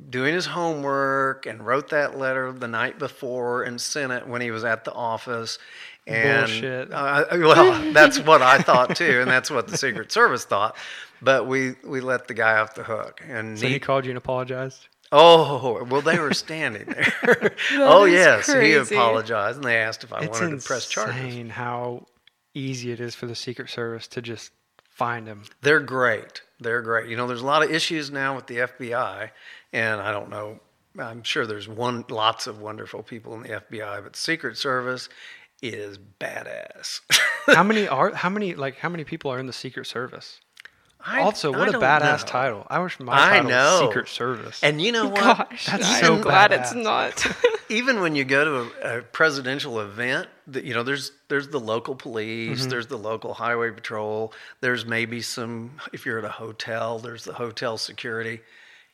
[0.08, 4.50] doing his homework and wrote that letter the night before and sent it when he
[4.50, 5.58] was at the office.
[6.06, 6.90] And, Bullshit.
[6.92, 10.74] Uh, well, that's what I thought too, and that's what the Secret Service thought.
[11.20, 14.10] But we we let the guy off the hook, and So he he- called you
[14.12, 14.86] and apologized.
[15.12, 17.54] oh well, they were standing there.
[17.72, 21.16] oh yes, he apologized, and they asked if I it's wanted to press charges.
[21.16, 22.06] insane how
[22.56, 24.52] easy it is for the Secret Service to just
[24.88, 25.44] find them.
[25.60, 26.42] They're great.
[26.58, 27.08] They're great.
[27.08, 29.30] You know, there's a lot of issues now with the FBI,
[29.72, 30.60] and I don't know.
[30.98, 35.10] I'm sure there's one lots of wonderful people in the FBI, but Secret Service
[35.60, 37.00] is badass.
[37.46, 38.14] How many are?
[38.14, 38.78] How many like?
[38.78, 40.40] How many people are in the Secret Service?
[41.06, 42.26] I- also, what a don't badass know.
[42.26, 42.66] title!
[42.68, 43.78] I wish my I title know.
[43.80, 44.62] was Secret Service.
[44.62, 45.14] And you know what?
[45.50, 47.24] Gosh, That's I'm so glad it's not.
[47.68, 51.60] even when you go to a, a presidential event, that you know, there's there's the
[51.60, 52.70] local police, Mm-hmm.
[52.70, 57.34] there's the local highway patrol, there's maybe some if you're at a hotel, there's the
[57.34, 58.40] hotel security.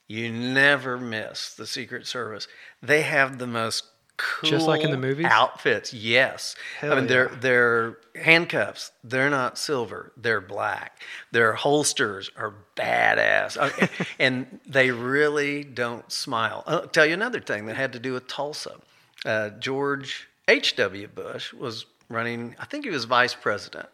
[0.08, 2.46] You never miss the Secret Service.
[2.82, 3.84] They have the most
[4.16, 5.26] cool Just like in the movies?
[5.28, 5.92] outfits.
[5.92, 7.08] Yes, Hell I mean yeah.
[7.08, 8.92] their their handcuffs.
[9.02, 10.12] They're not silver.
[10.16, 11.00] They're black.
[11.32, 13.86] Their holsters are badass, Uh,
[14.18, 16.62] and they really don't smile.
[16.66, 18.76] I'll tell you another thing that had to do with Tulsa.
[19.24, 20.76] Uh, George H.
[20.76, 21.08] W.
[21.08, 22.54] Bush was running.
[22.58, 23.88] I think he was vice president,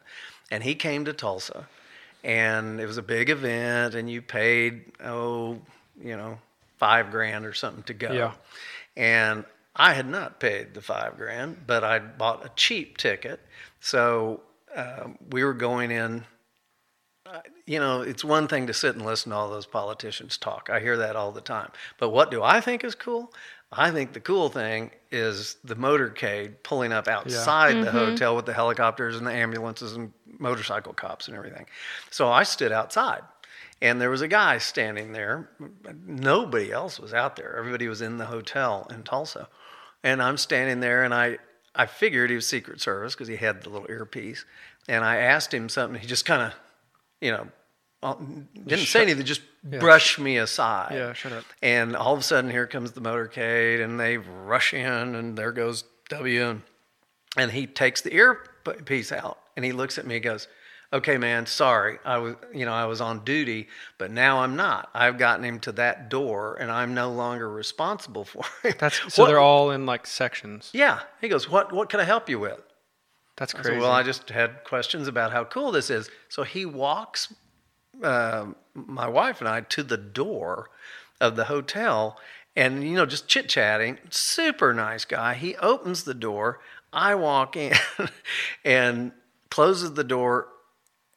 [0.50, 1.68] and he came to Tulsa,
[2.24, 5.58] and it was a big event, and you paid oh
[6.02, 6.38] you know
[6.78, 8.12] five grand or something to go.
[8.12, 8.32] Yeah.
[8.96, 9.44] And
[9.78, 13.40] I had not paid the five grand, but I'd bought a cheap ticket.
[13.80, 14.40] So
[14.74, 16.24] um, we were going in.
[17.26, 20.68] uh, You know, it's one thing to sit and listen to all those politicians talk.
[20.70, 21.70] I hear that all the time.
[21.98, 23.32] But what do I think is cool?
[23.70, 28.54] I think the cool thing is the motorcade pulling up outside the hotel with the
[28.54, 31.66] helicopters and the ambulances and motorcycle cops and everything.
[32.10, 33.20] So I stood outside
[33.82, 35.50] and there was a guy standing there.
[36.06, 37.56] Nobody else was out there.
[37.58, 39.48] Everybody was in the hotel in Tulsa.
[40.04, 41.38] And I'm standing there, and I
[41.74, 44.44] I figured he was Secret Service because he had the little earpiece.
[44.88, 46.00] And I asked him something.
[46.00, 46.54] He just kind of,
[47.20, 47.48] you know,
[48.66, 49.24] didn't say anything.
[49.24, 50.92] Just brushed me aside.
[50.92, 51.44] Yeah, shut up.
[51.62, 55.52] And all of a sudden, here comes the motorcade, and they rush in, and there
[55.52, 56.48] goes W.
[56.48, 56.62] And,
[57.36, 60.48] and he takes the earpiece out, and he looks at me and goes,
[60.92, 61.98] "Okay, man, sorry.
[62.04, 64.88] I was, you know, I was on duty, but now I'm not.
[64.94, 68.78] I've gotten him to that door, and I'm no longer responsible for it.
[68.78, 70.70] That's so What- they're all in like sections.
[70.72, 71.00] Yeah.
[71.20, 71.72] He goes, "What?
[71.72, 72.60] What can I help you with?"
[73.36, 73.80] That's I said, crazy.
[73.80, 76.10] well, I just had questions about how cool this is.
[76.28, 77.32] So he walks
[78.02, 80.70] uh, my wife and I to the door
[81.20, 82.18] of the hotel
[82.56, 83.98] and, you know, just chit chatting.
[84.10, 85.34] Super nice guy.
[85.34, 86.58] He opens the door.
[86.92, 87.74] I walk in
[88.64, 89.12] and
[89.50, 90.48] closes the door,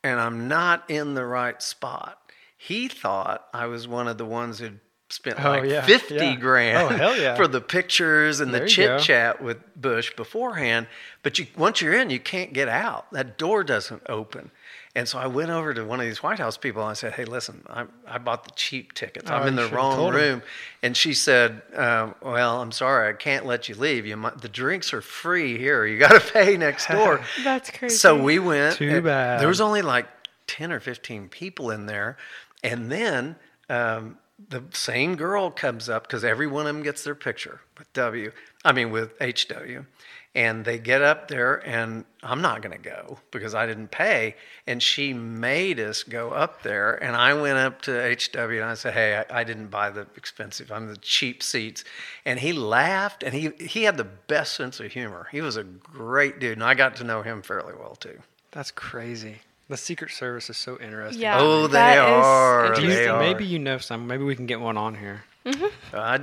[0.04, 2.18] and I'm not in the right spot.
[2.58, 6.36] He thought I was one of the ones who'd spent Oh, like yeah, 50 yeah.
[6.36, 7.36] grand Oh, yeah.
[7.36, 10.88] for the pictures and There the chit chat with Bush beforehand.
[11.24, 13.12] But you, once you're in, you can't get out.
[13.12, 14.52] That door doesn't open.
[14.94, 17.14] And so I went over to one of these White House people and I said,
[17.14, 19.32] "Hey, listen, I, I bought the cheap tickets.
[19.32, 20.44] I'm Oh, in the wrong room."
[20.84, 24.06] And she said, um, "Well, I'm sorry, I can't let you leave.
[24.06, 25.86] You might, the drinks are free here.
[25.86, 27.96] You got to pay next door." That's crazy.
[27.96, 28.76] So we went.
[28.76, 29.40] Too bad.
[29.40, 30.08] There was only like
[30.48, 32.18] ten or fifteen people in there,
[32.62, 33.38] and then
[33.70, 34.18] um,
[34.50, 38.34] the same girl comes up because every one of them gets their picture with W.
[38.66, 39.86] I mean with HW,
[40.34, 44.36] and they get up there, and I'm not going to go because I didn't pay,
[44.66, 48.76] and she made us go up there, and I went up to HW and I
[48.76, 50.72] said, "Hey, I, I didn't buy the expensive.
[50.72, 51.84] I'm the cheap seats,"
[52.26, 55.28] and he laughed, and he he had the best sense of humor.
[55.32, 58.20] He was a great dude, and I got to know him fairly well too.
[58.52, 59.40] That's crazy.
[59.70, 61.22] The Secret Service is so interesting.
[61.22, 62.76] yeah, Oh, they that is are.
[62.76, 63.20] Do you- They are.
[63.20, 64.06] maybe you know some.
[64.08, 65.24] Maybe we can get one on here.
[65.46, 65.96] Mm-hmm.
[65.96, 66.20] I,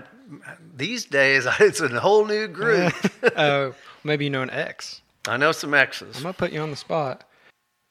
[0.76, 2.92] these days, it's a whole new group.
[3.36, 3.74] Oh,
[4.08, 5.02] maybe you know an X.
[5.28, 6.16] I know some X's.
[6.16, 7.24] I'm gonna put you on the spot.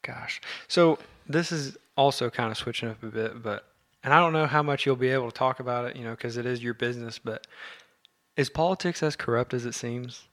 [0.04, 0.42] Gosh.
[0.68, 3.66] So this is also kind of switching up a bit, but
[4.04, 6.12] and I don't know how much you'll be able to talk about it, you know,
[6.12, 7.20] because it is your business.
[7.20, 7.48] But
[8.36, 10.24] is politics as corrupt as it seems?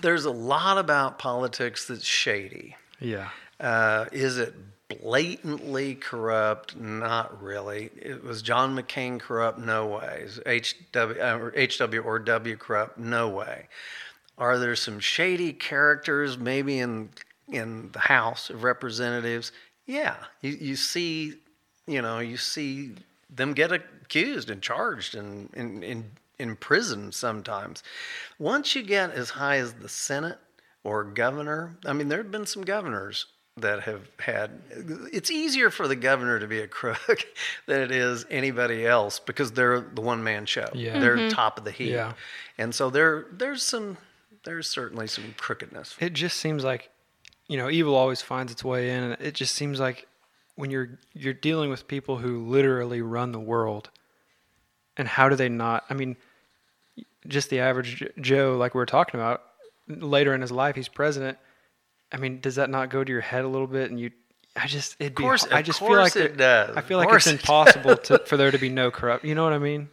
[0.00, 2.76] There's a lot about politics that's shady.
[3.00, 3.30] Yeah.
[3.60, 4.54] Uh, is it
[4.88, 6.76] blatantly corrupt?
[6.76, 7.90] Not really.
[7.96, 9.58] It was John McCain corrupt?
[9.58, 10.24] No way.
[10.24, 12.98] Is HW, uh, HW or W corrupt?
[12.98, 13.68] No way.
[14.38, 17.10] Are there some shady characters maybe in
[17.48, 19.52] in the House of Representatives?
[19.86, 21.34] Yeah, you, you see,
[21.86, 22.94] you know, you see
[23.30, 27.82] them get accused and charged and in in in prison sometimes.
[28.38, 30.38] Once you get as high as the Senate
[30.82, 34.50] or governor, I mean, there have been some governors that have had.
[35.12, 37.24] It's easier for the governor to be a crook
[37.66, 40.68] than it is anybody else because they're the one man show.
[40.74, 40.98] Yeah.
[40.98, 41.28] They're mm-hmm.
[41.28, 41.92] top of the heap.
[41.92, 42.14] Yeah.
[42.58, 43.96] And so there there's some
[44.44, 45.96] there's certainly some crookedness.
[46.00, 46.90] It just seems like,
[47.48, 50.06] you know, evil always finds its way in, and it just seems like
[50.56, 53.90] when you're you're dealing with people who literally run the world,
[54.96, 55.84] and how do they not?
[55.90, 56.16] I mean,
[57.26, 59.42] just the average Joe, like we were talking about,
[59.88, 61.38] later in his life, he's president.
[62.12, 63.90] I mean, does that not go to your head a little bit?
[63.90, 64.12] And you,
[64.54, 66.76] I just, it'd be, course- I of just feel like it does.
[66.76, 69.24] I feel like it's it impossible to, for there to be no corrupt.
[69.24, 69.88] You know what I mean?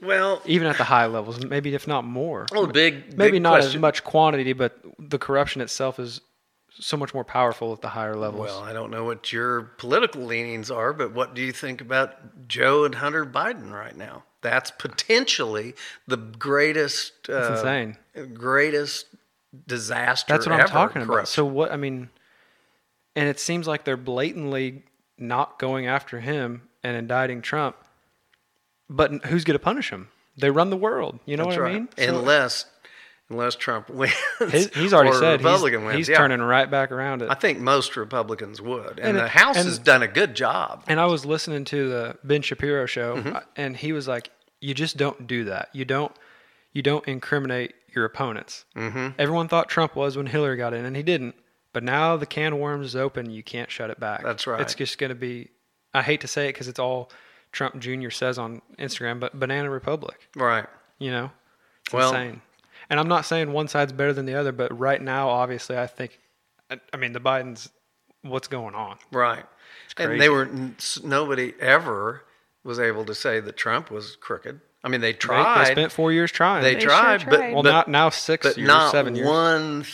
[0.00, 2.46] Well, Even at the high levels, maybe if not more.
[2.52, 6.20] well, big maybe big not as much quantity, but the corruption itself is
[6.78, 8.46] so much more powerful at the higher levels.
[8.48, 12.46] Well, I don't know what your political leanings are, but what do you think about
[12.48, 14.24] Joe and Hunter Biden right now?
[14.42, 15.74] That's potentially
[16.06, 17.68] the greatest, That's uh,
[18.14, 18.34] insane.
[18.34, 19.06] greatest
[19.66, 20.34] disaster.
[20.34, 21.28] That's what I'm ever, talking about.
[21.28, 21.72] So what?
[21.72, 22.10] I mean,
[23.14, 24.82] and it seems like they're blatantly
[25.18, 27.76] not going after him and indicting Trump.
[28.88, 30.08] But who's going to punish him?
[30.36, 31.18] They run the world.
[31.26, 31.74] You know That's what right.
[31.74, 31.88] I mean?
[31.96, 32.66] So unless,
[33.30, 34.12] unless Trump wins,
[34.50, 35.94] his, he's already said he's, wins.
[35.96, 36.18] he's yeah.
[36.18, 37.30] turning right back around it.
[37.30, 40.34] I think most Republicans would, and, And the it- House and- has done a good
[40.36, 40.84] job.
[40.86, 43.36] And I was listening to the Ben Shapiro show, Mm-hmm.
[43.36, 45.70] uh, and he was like, "You just don't do that.
[45.72, 46.12] You don't,
[46.72, 49.08] you don't incriminate your opponents." Mm-hmm.
[49.18, 51.34] Everyone thought Trump was when Hillary got in, and he didn't.
[51.72, 53.30] But now the can of worms is open.
[53.30, 54.22] You can't shut it back.
[54.22, 54.60] That's right.
[54.60, 55.48] It's just going to be.
[55.94, 57.10] I hate to say it because it's all
[57.56, 58.10] Trump Jr.
[58.10, 60.28] says on Instagram, but banana republic.
[60.36, 60.66] Right.
[60.98, 61.30] You know,
[61.86, 62.42] it's Well- insane.
[62.90, 65.86] And I'm not saying one side's better than the other, but right now, obviously, I
[65.86, 66.20] think.
[66.70, 67.70] I- I mean, the Bidens.
[68.22, 68.98] What's going on?
[69.10, 69.44] Right.
[69.98, 70.18] And crazy.
[70.18, 70.48] they were
[71.02, 72.24] nobody ever
[72.64, 74.60] was able to say that Trump was crooked.
[74.84, 75.64] I mean, they They, tried.
[75.66, 76.62] they spent four years trying.
[76.62, 77.40] They They sure tried, but.
[77.40, 79.26] Well, but, not now six but years, not seven years.
[79.26, 79.84] one.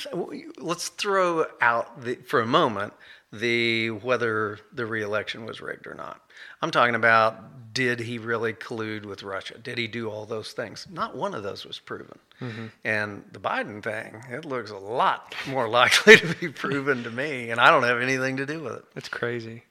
[0.59, 2.93] Let's throw out the, for a moment
[3.33, 6.21] the whether the reelection was rigged or not.
[6.61, 9.57] I'm talking about did he really collude with Russia?
[9.57, 10.87] Did he do all those things?
[10.91, 12.19] Not one of those was proven.
[12.41, 12.67] Mm-hmm.
[12.85, 17.51] And the Biden thing, it looks a lot more likely to be proven to me,
[17.51, 18.85] and I don't have anything to do with it.
[18.95, 19.63] It's crazy.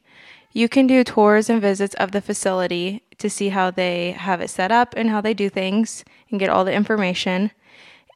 [0.55, 4.49] You can do tours and visits of the facility to see how they have it
[4.49, 7.51] set up and how they do things and get all the information.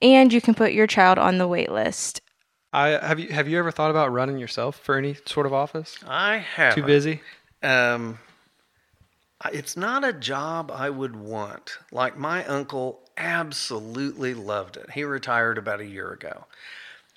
[0.00, 2.20] And you can put your child on the wait list.
[2.72, 5.98] I have you have you ever thought about running yourself for any sort of office?
[6.06, 7.22] I have Too busy?
[7.62, 8.20] Um,
[9.52, 11.78] it's not a job I would want.
[11.90, 14.92] Like my uncle absolutely loved it.
[14.92, 16.44] He retired about a year ago,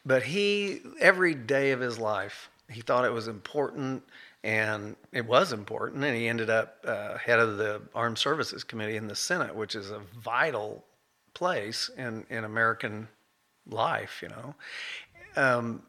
[0.03, 4.03] but he every day of his life he thought it was important,
[4.43, 8.97] and it was important, and he ended up uh, head of the Armed Services Committee
[8.97, 10.83] in the Senate, which is a vital
[11.33, 13.07] place in in American
[13.67, 14.55] life, you know.
[15.35, 15.83] Um,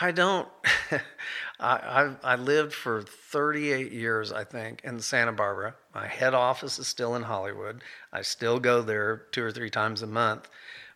[0.00, 0.48] I don't.
[1.60, 5.74] I, I I lived for 38 years, I think, in Santa Barbara.
[5.94, 7.82] My head office is still in Hollywood.
[8.12, 10.48] I still go there two or three times a month,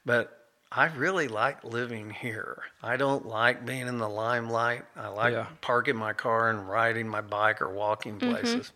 [0.05, 0.38] but
[0.71, 2.63] I really like living here.
[2.83, 4.85] I don't like being in the limelight.
[4.97, 5.47] I like Yeah.
[5.63, 8.73] parking my car and riding my bike or walking places.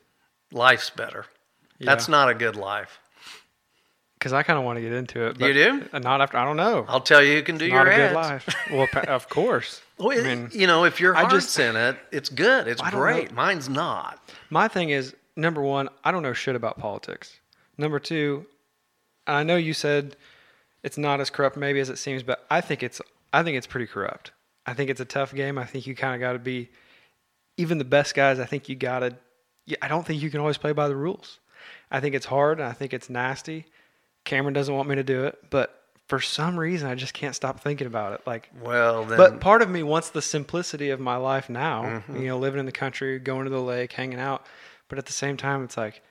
[0.51, 1.27] Life's better.
[1.81, 2.99] That's not a good life.
[4.19, 5.41] Because I kind of want to get into it.
[5.41, 5.89] You do?
[5.93, 6.39] uh, Not after.
[6.39, 6.85] I don't know.
[6.89, 8.13] I'll tell you who can do not your a ads.
[8.13, 8.57] good life.
[8.71, 9.83] Well, of course.
[9.99, 12.69] Well, I mean, you know, if your I just- in it, it's good.
[12.69, 12.99] It's I know.
[12.99, 13.33] great.
[13.33, 14.19] Mine's not.
[14.49, 17.39] My thing is number one, I don't know shit about politics.
[17.77, 18.47] Number two,
[19.27, 20.15] I know you said
[20.83, 23.01] it's not as corrupt maybe as it seems, but I think it's
[23.33, 24.33] I think it's pretty corrupt.
[24.67, 25.59] I think it's a tough game.
[25.59, 26.69] I think you kind of got to be
[27.57, 28.39] even the best guys.
[28.39, 29.17] I think you got to.
[29.81, 31.39] I don't think you can always play by the rules.
[31.91, 33.67] I think it's hard and I think it's nasty.
[34.25, 37.61] Cameron doesn't want me to do it, but for some reason I just can't stop
[37.61, 38.23] thinking about it.
[38.27, 42.17] Like Well, then, but part of me wants the simplicity of my life now, Mm-hmm.
[42.17, 44.47] you know, living in the country, going to the lake, hanging out.
[44.89, 46.03] But at the same time, it's like,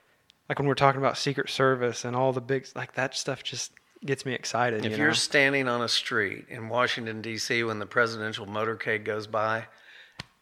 [0.49, 3.71] like when we're talking about Secret Service and all the big, like that stuff just
[4.05, 4.85] gets me excited.
[4.85, 5.13] if you you're know?
[5.13, 7.63] standing on a street in Washington D.C.
[7.63, 9.65] when the presidential motorcade goes by,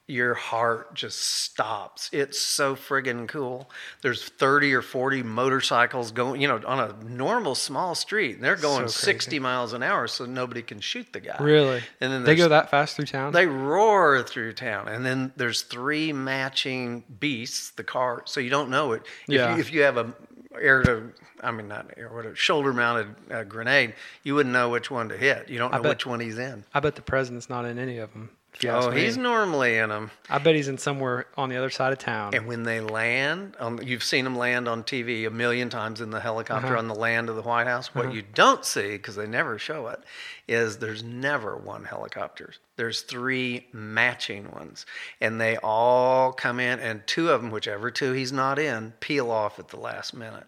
[0.08, 2.10] your heart just stops.
[2.12, 3.70] It's so friggin' cool.
[4.02, 8.38] There's 30 or 40 motorcycles going, you know, on a normal small street.
[8.38, 11.38] And they're going So 60 miles an hour so nobody can shoot the guy.
[11.40, 13.34] really, And then they go that fast through town.
[13.34, 17.70] They roar through town, and then there's three matching beasts.
[17.70, 19.04] The car, so you don't know it.
[19.28, 19.54] If, Yeah.
[19.54, 20.12] you, if you have a
[20.60, 24.70] air to, I mean not air, what a shoulder mounted uh, grenade, you wouldn't know
[24.70, 25.50] which one to hit.
[25.50, 26.64] You don't know bet- which one he's in.
[26.74, 28.30] I bet the president's not in any of them.
[28.54, 29.02] If you ask Oh, me.
[29.06, 30.12] he's normally in them.
[30.30, 32.34] I bet he's in somewhere on the other side of town.
[32.34, 36.10] And when they land, um, you've seen them land on TV a million times in
[36.10, 37.94] the helicopter on the land of the White House.
[37.96, 40.02] What you don't see, because they never show it,
[40.48, 42.52] is there's never one helicopter.
[42.76, 44.86] There's three matching ones,
[45.22, 49.32] and they all come in, and two of them, whichever two he's not in, peel
[49.32, 50.46] off at the last minute.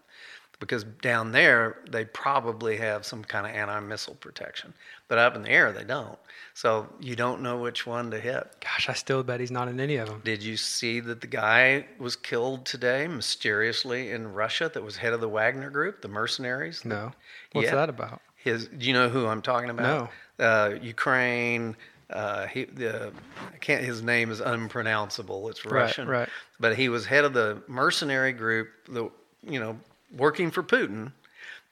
[0.62, 4.72] Because down there, they probably have some kind of anti missile protection.
[5.08, 6.16] But up in the air, they don't.
[6.54, 8.46] So you don't know which one to hit.
[8.60, 10.20] Gosh, I still bet he's not in any of them.
[10.24, 15.12] Did you see that the guy was killed today mysteriously in Russia that was head
[15.12, 16.84] of the Wagner group, the mercenaries?
[16.84, 17.10] No.
[17.50, 17.74] What's Yeah.
[17.74, 18.22] that about?
[18.36, 20.10] His, do you know who I'm talking about?
[20.38, 20.44] No.
[20.44, 21.76] Uh, Ukraine.
[22.08, 23.12] Uh, he, the,
[23.52, 23.82] I can't.
[23.82, 25.48] His name is unpronounceable.
[25.48, 26.28] It's Russian, Right, right.
[26.60, 28.68] But he was head of the mercenary group.
[28.88, 29.10] The
[29.44, 29.76] you know
[30.16, 31.12] working for Putin.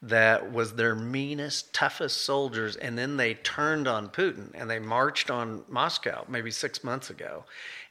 [0.03, 5.31] That was their meanest, toughest soldiers, and then they turned on Putin and they marched
[5.31, 7.45] on Moscow maybe six months ago,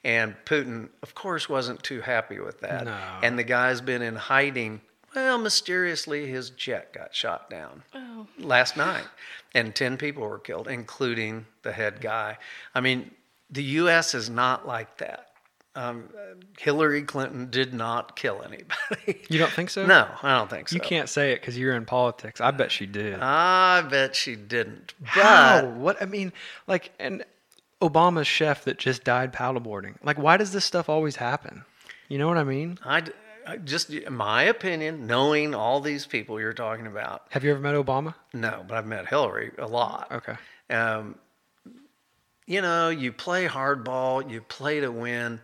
[0.03, 2.85] and Putin, of course, wasn't too happy with that.
[2.85, 2.97] No.
[3.21, 4.81] And the guy's been in hiding.
[5.15, 8.27] Well, mysteriously, his jet got shot down oh.
[8.37, 9.07] last night,
[9.53, 12.37] and 10 people were killed, including the head guy.
[12.73, 13.11] I mean,
[13.49, 14.13] the U.S.
[14.13, 15.28] is not like that.
[15.79, 16.09] Um,
[16.57, 19.21] Hillary Clinton did not kill anybody.
[19.29, 19.85] You don't think so?
[19.87, 20.75] no, I don't think so.
[20.75, 22.41] You can't say it because you're in politics.
[22.41, 23.19] I bet she did.
[23.21, 24.93] I bet she didn't.
[25.03, 25.65] How?
[25.65, 26.33] What I mean,
[26.67, 27.23] like, and
[27.81, 29.95] Obama's chef that just died paddleboarding.
[30.03, 31.63] Like, why does this stuff always happen?
[32.09, 32.77] You know what I mean?
[32.83, 33.03] I
[33.63, 37.75] just, in my opinion, knowing all these people you're talking about, Have you ever met
[37.75, 38.15] Obama?
[38.33, 40.11] no, but I've met Hillary a lot.
[40.11, 40.35] Okay.
[40.69, 41.15] Um,
[42.45, 45.39] you know, you play hardball, you play to win.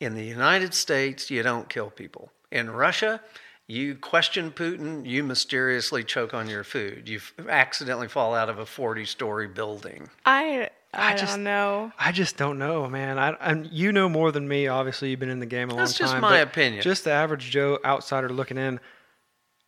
[0.00, 2.32] In the United States, you don't kill people.
[2.50, 3.20] In Russia,
[3.66, 7.08] you question Putin, you mysteriously choke on your food.
[7.08, 10.08] You accidentally fall out of a 40 story building.
[10.24, 11.92] I I, I just- don't know.
[11.98, 13.18] I just don't know, man.
[13.18, 14.66] I and you know more than me.
[14.66, 15.84] Obviously, you've been in the game a long time.
[15.86, 16.82] That's just my opinion.
[16.82, 18.80] Just the average Joe outsider looking in.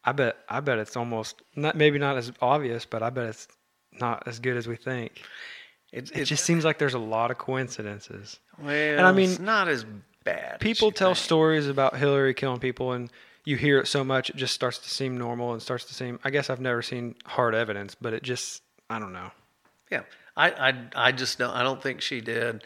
[0.04, 3.46] I bet I bet it's almost not maybe not as obvious, but I bet it's
[4.00, 5.22] not as good as we think.
[5.92, 8.40] It's, It it's just seems like there's a lot of coincidences.
[8.58, 9.84] well, and I mean, it's not as
[10.24, 10.60] bad.
[10.60, 11.24] People tell think.
[11.24, 13.10] stories about Hillary killing people, and
[13.44, 16.18] you hear it so much, it just starts to seem normal and starts to seem.
[16.24, 19.30] I guess I've never seen hard evidence, but it just I don't know.
[19.90, 20.02] Yeah,
[20.36, 21.54] I, I, I just don't.
[21.54, 22.64] I don't think she did.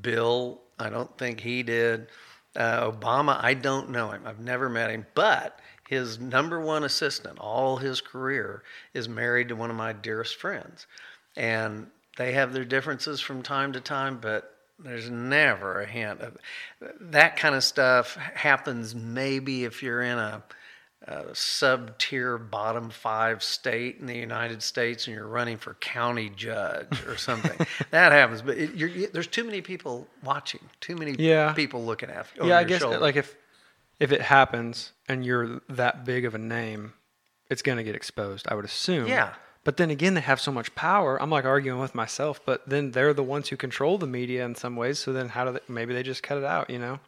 [0.00, 2.08] Bill, I don't think he did.
[2.54, 4.22] Uh, Obama, I don't know him.
[4.26, 8.62] I've never met him, but his number one assistant, all his career,
[8.94, 10.86] is married to one of my dearest friends,
[11.36, 11.86] and
[12.16, 14.55] they have their differences from time to time, but.
[14.78, 16.36] There's never a hint of
[17.00, 18.94] that kind of stuff happens.
[18.94, 20.42] Maybe if you're in a,
[21.06, 26.28] a sub tier bottom five state in the United States and you're running for county
[26.28, 27.66] judge or something.
[27.90, 31.52] that happens, but it, there's too many people watching, too many Yeah.
[31.54, 32.46] people looking at you.
[32.46, 32.98] yeah, I guess shoulder.
[32.98, 33.34] like if
[33.98, 36.92] if it happens and you're that big of a name,
[37.48, 38.46] it's gonna get exposed.
[38.48, 39.06] I would assume.
[39.06, 39.32] Yeah.
[39.66, 41.20] But then again, they have so much power.
[41.20, 44.54] I'm like arguing with myself, but then they're the ones who control the media in
[44.54, 45.00] some ways.
[45.00, 45.58] So then how do they?
[45.68, 46.70] Maybe they just cut it out.
[46.70, 47.00] You know?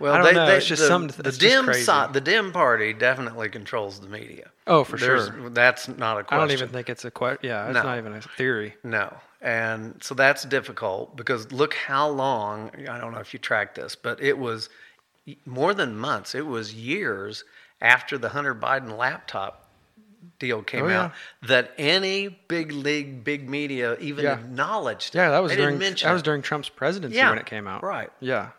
[0.00, 2.50] well, I don't they, know, they- it's just the, something the dim side, the dim
[2.50, 4.48] party definitely controls the media.
[4.66, 5.50] Oh, for There's- sure.
[5.50, 6.38] That's not a question.
[6.38, 7.40] I don't even think it's a question.
[7.42, 7.82] Yeah, it's No.
[7.82, 8.74] not even a theory.
[8.82, 9.14] No.
[9.42, 13.94] And so that's difficult because look how long, I don't know if you track this,
[13.94, 14.70] but it was
[15.44, 17.44] more than months, it was years
[17.82, 19.67] after the Hunter Biden laptop
[20.38, 21.02] deal came Oh, yeah.
[21.04, 21.12] out
[21.46, 24.34] that any big league, big media even Yeah.
[24.34, 25.18] acknowledged it.
[25.18, 27.82] Yeah, that was They during that was during Trump's presidency Yeah, when it came out.
[27.82, 28.10] right.
[28.20, 28.50] Yeah.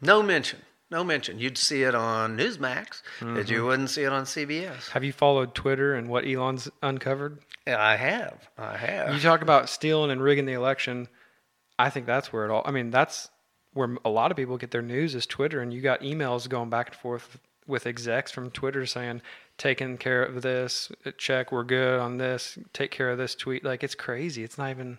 [0.00, 0.60] No mention.
[0.90, 1.38] No mention.
[1.38, 3.52] You'd see it on Newsmax, but Mm-hmm.
[3.52, 4.90] you wouldn't see it on CBS.
[4.90, 7.38] Have you followed Twitter and what Elon's uncovered?
[7.66, 8.48] Yeah, I have.
[8.58, 9.14] I have.
[9.14, 11.08] You talk about stealing and rigging the election.
[11.78, 12.62] I think that's where it all.
[12.66, 13.30] I mean, that's
[13.72, 16.68] where a lot of people get their news is Twitter, and you got emails going
[16.68, 19.22] back and forth with execs from Twitter saying,
[19.58, 22.58] "Taking care of this, check, we're good on this.
[22.72, 24.42] Take care of this tweet." Like it's crazy.
[24.44, 24.98] It's not even.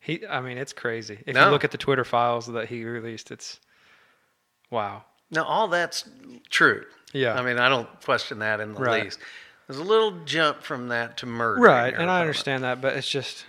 [0.00, 0.26] He.
[0.26, 1.22] I mean, it's crazy.
[1.26, 1.46] If No.
[1.46, 3.60] you look at the Twitter files that he released, it's.
[4.70, 5.04] Wow.
[5.30, 6.08] Now, all that's
[6.50, 6.84] true.
[7.12, 7.34] Yeah.
[7.38, 9.04] I mean, I don't question that in the Right.
[9.04, 9.18] least.
[9.66, 11.60] There's a little jump from that to murder.
[11.60, 13.46] Right, and I understand that, but it's just.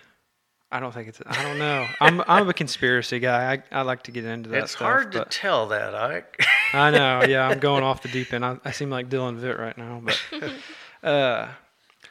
[0.74, 1.22] I don't think it's.
[1.24, 1.86] I don't know.
[2.02, 2.24] I'm.
[2.28, 3.54] I'm a conspiracy guy.
[3.54, 4.82] I, I like to get into that It's stuff.
[4.82, 6.44] hard to tell that, Ike.
[6.74, 7.22] I know.
[7.28, 8.44] Yeah, I'm going off the deep end.
[8.44, 11.48] I, I seem like Dylan Vitt right now, but uh,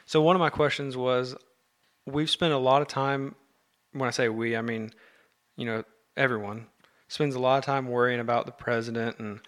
[0.05, 1.35] so one of my questions was,
[2.05, 3.35] we've spent a lot of time.
[3.91, 4.91] When I say we, I mean,
[5.57, 5.83] you know,
[6.15, 6.67] everyone
[7.09, 9.39] spends a lot of time worrying about the president and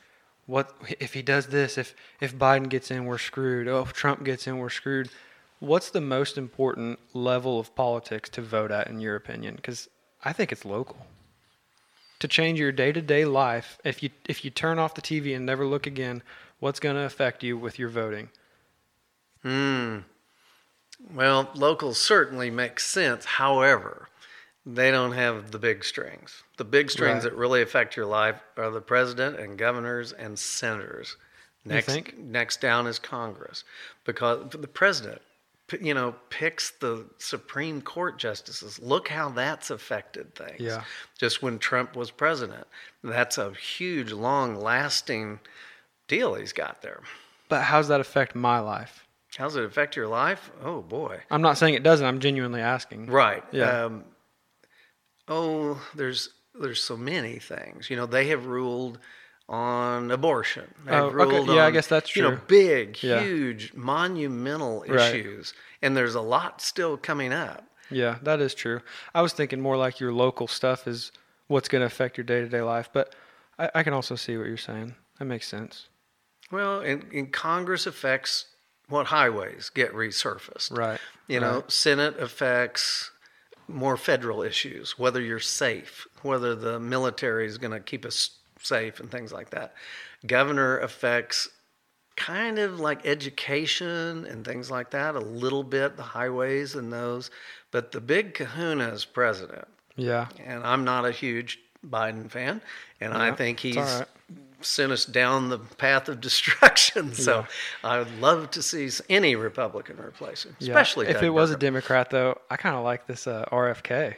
[0.46, 3.70] what if he does this, if if Biden gets in, we're screwed.
[3.70, 5.10] Oh, if Trump gets in, we're screwed.
[5.66, 9.56] What's the most important level of politics to vote at, in your opinion?
[9.56, 9.90] Because
[10.24, 10.98] I think it's local
[12.20, 15.66] to change your day-to-day life if you if you turn off the TV and never
[15.66, 16.24] look again
[16.60, 18.30] what's going to affect you with your voting
[19.42, 20.00] Hmm.
[21.14, 23.26] Well, local certainly makes sense.
[23.26, 24.10] However,
[24.66, 26.42] they don't have the big strings.
[26.58, 27.32] The big strings Right.
[27.32, 31.16] that really affect your life are the president and governors and senators.
[31.64, 33.64] Next, next down is Congress,
[34.04, 35.22] because the president,
[35.82, 38.80] you know, picks the Supreme Court justices.
[38.80, 40.60] Look how that's affected things.
[40.60, 40.84] Yeah.
[41.18, 42.68] Just when Trump was president,
[43.04, 45.40] that's a huge, long-lasting
[46.08, 47.02] deal he's got there.
[47.50, 49.02] but how does that affect my life
[49.38, 50.52] How's it affect your life?
[50.64, 51.20] Oh boy.
[51.32, 53.44] i'm not saying it doesn't i'm genuinely asking Right.
[53.52, 53.86] Yeah.
[53.86, 54.04] Um,
[55.28, 57.90] oh, there's there's so many things.
[57.90, 59.00] You know, they have ruled
[59.48, 60.74] on abortion.
[60.88, 61.54] Oh, okay.
[61.54, 63.22] Yeah, I on, guess that's You know, big, Yeah.
[63.22, 65.14] huge, monumental Right.
[65.16, 67.64] issues, and there's a lot still coming up.
[67.92, 68.82] yeah that is true
[69.14, 71.12] i was thinking more like your local stuff is
[71.46, 73.14] what's going to affect your day-to-day life but
[73.60, 75.88] I, I can also see what you're saying that makes sense
[76.52, 78.46] Well, and, and Congress affects
[78.90, 80.76] what highways get resurfaced.
[80.76, 81.72] right You know, right.
[81.72, 83.12] Senate affects
[83.68, 88.30] more federal issues, whether you're safe, whether the military is going to keep us
[88.66, 89.74] safe, and things like that.
[90.26, 91.50] Governor affects
[92.16, 97.30] kind of like education and things like that, a little bit, the highways and those.
[97.72, 99.68] But the big kahuna is president.
[99.98, 102.62] yeah And I'm not a huge Biden fan,
[103.02, 104.06] and I think he's right.
[104.62, 107.14] sent us down the path of destruction.
[107.14, 107.46] So
[107.84, 110.70] I would love to see any Republican replace him, Yeah.
[110.70, 114.16] especially if Doug it was a democrat though i kind of like this uh, rfk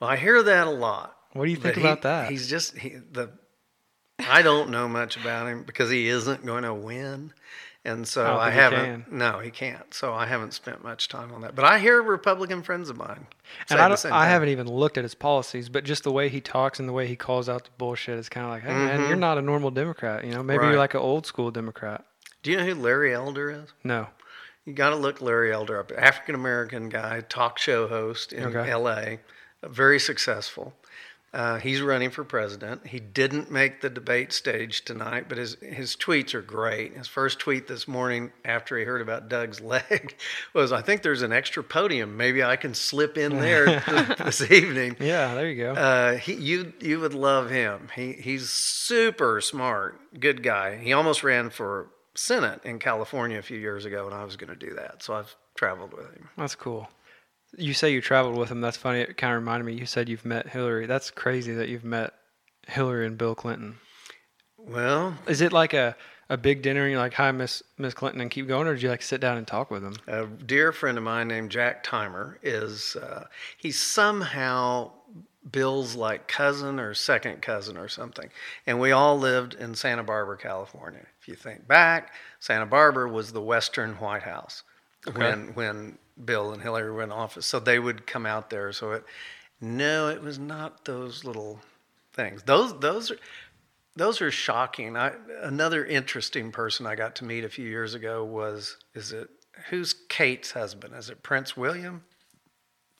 [0.00, 1.16] Well, I hear that a lot.
[1.32, 2.30] What do you think about he- that?
[2.30, 3.30] He's just he, the.
[4.18, 7.32] I don't know much about him because he isn't going to win,
[7.84, 9.04] and so I he haven't.
[9.04, 9.18] can.
[9.18, 9.92] No, he can't.
[9.94, 11.54] So I haven't spent much time on that.
[11.54, 13.26] But I hear Republican friends of mine
[13.70, 16.80] and I, I haven't even looked at his policies, but just the way he talks
[16.80, 19.16] and the way he calls out the bullshit is kind of like, hey man, you're
[19.16, 20.24] not a normal Democrat.
[20.24, 20.64] You know, maybe Mm-hmm.
[20.64, 20.70] Right.
[20.72, 22.04] you're like an old school Democrat.
[22.42, 23.72] Do you know who Larry Elder is?
[23.84, 24.08] No,
[24.64, 25.92] you got to look Larry Elder up.
[25.96, 28.68] African American guy, talk show host in Okay.
[28.70, 29.20] L.A.,
[29.62, 30.74] very successful.
[31.32, 32.86] Uh, he's running for president.
[32.86, 36.96] He didn't make the debate stage tonight, but his his tweets are great.
[36.96, 40.16] His first tweet this morning after he heard about Doug's leg
[40.54, 42.16] was, "I think there's an extra podium.
[42.16, 43.66] Maybe I can slip in there
[44.24, 45.72] this evening." Yeah, there you go.
[45.72, 47.88] Uh, he, you you would love him.
[47.94, 50.78] He he's super smart, good guy.
[50.78, 54.50] He almost ran for Senate in California a few years ago, and I was going
[54.50, 55.02] to do that.
[55.02, 56.30] So I've traveled with him.
[56.38, 56.88] That's cool.
[57.56, 58.60] You say you traveled with him.
[58.60, 59.00] That's funny.
[59.00, 59.74] It kind of reminded me.
[59.74, 60.86] You said you've met Hillary.
[60.86, 62.12] That's crazy that you've met
[62.66, 63.76] Hillary and Bill Clinton.
[64.58, 65.96] Well, Is it like a,
[66.28, 68.82] a big dinner and you're like, hi, Miss Miss Clinton, and keep going, or did
[68.82, 69.94] you like sit down and talk with them?
[70.06, 73.24] a dear friend of mine named Jack Timer is uh,
[73.56, 74.90] he's somehow
[75.50, 78.28] Bill's like cousin or second cousin or something.
[78.66, 81.06] And we all lived in Santa Barbara, California.
[81.20, 84.64] If you think back, Santa Barbara was the Western White House
[85.14, 87.46] when when Bill and Hillary were in office.
[87.46, 88.72] So they would come out there.
[88.72, 89.04] So it
[89.60, 91.60] no, it was not those little
[92.12, 92.42] things.
[92.44, 93.16] Those those are
[93.96, 94.96] those are shocking.
[94.96, 95.12] I,
[95.42, 99.28] another interesting person I got to meet a few years ago was is it
[99.70, 100.94] who's Kate's husband?
[100.94, 102.04] Is it Prince William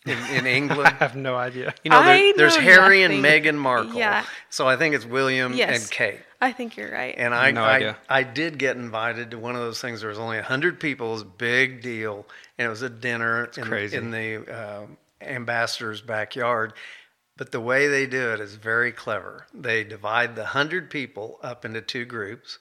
[0.07, 1.75] in, in England, I have no idea.
[1.85, 3.25] You know, there- there's know Harry nothing.
[3.25, 3.95] and Meghan Markle.
[3.95, 4.25] Yeah.
[4.49, 5.83] So I think it's William Yes.
[5.83, 6.21] and Kate.
[6.41, 7.14] I think you're right.
[7.16, 7.97] And I, No I, idea.
[8.09, 10.01] I did get invited to one of those things.
[10.01, 11.09] There was only 100 people.
[11.09, 12.26] It was a big deal.
[12.57, 13.97] And it was a dinner in, crazy.
[13.97, 14.86] in the uh,
[15.20, 16.74] ambassador's backyard.
[17.36, 19.47] But the way they do it is very clever.
[19.53, 22.59] They divide the 100 people up into two groups.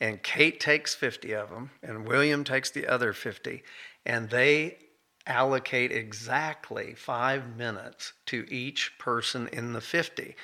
[0.00, 3.62] And Kate takes 50 of them, and William takes the other 50.
[4.04, 4.78] And they
[5.26, 10.34] allocate exactly five minutes to each person in the 50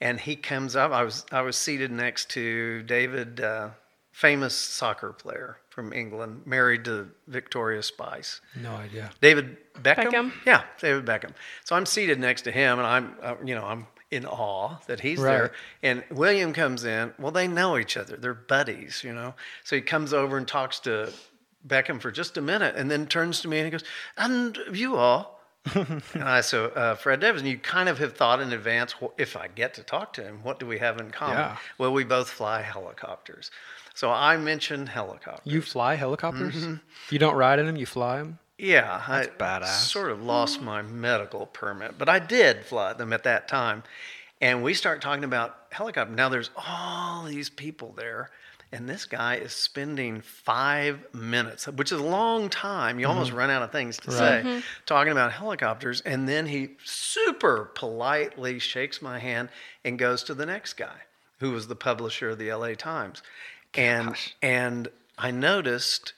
[0.00, 3.68] and he comes up i was i was seated next to david uh,
[4.12, 8.40] famous soccer player from england married to victoria spice.
[8.60, 9.10] No idea.
[9.20, 10.32] david beckham, Beckham?
[10.46, 11.32] yeah david beckham.
[11.64, 15.00] So i'm seated next to him and i'm uh, you know i'm in awe that
[15.00, 15.32] he's Right.
[15.32, 17.12] there and william comes in.
[17.18, 18.16] Well they know each other.
[18.16, 19.34] They're buddies you know?
[19.64, 21.12] So he comes over and talks to
[21.66, 23.84] Beckham for just a minute and then turns to me and he goes,
[24.16, 25.40] And you all?
[25.74, 29.12] and I said, uh, Fred Davis, and you kind of have thought in advance, "Wh-
[29.18, 31.36] if I get to talk to him, what do we have in common?
[31.36, 31.56] Yeah.
[31.76, 33.50] Well, we both fly helicopters.
[33.92, 35.52] So I mentioned helicopters.
[35.52, 36.54] You fly helicopters?
[36.54, 36.74] Mm-hmm.
[37.10, 37.76] You don't ride in them.
[37.76, 38.38] You fly them.
[38.56, 39.66] Yeah, I badass.
[39.66, 43.82] sort of lost my medical permit, but I did fly them at that time.
[44.40, 46.14] And we start talking about helicopter.
[46.14, 48.30] Now there's all these people there,
[48.70, 53.00] and this guy is spending five minutes, which is a long time.
[53.00, 53.38] You almost mm-hmm.
[53.38, 54.60] run out of things to say, mm-hmm.
[54.84, 56.02] talking about helicopters.
[56.02, 59.48] And then he super politely shakes my hand
[59.84, 60.96] and goes to the next guy,
[61.40, 63.22] who was the publisher of the LA Times.
[63.72, 66.12] And and I noticed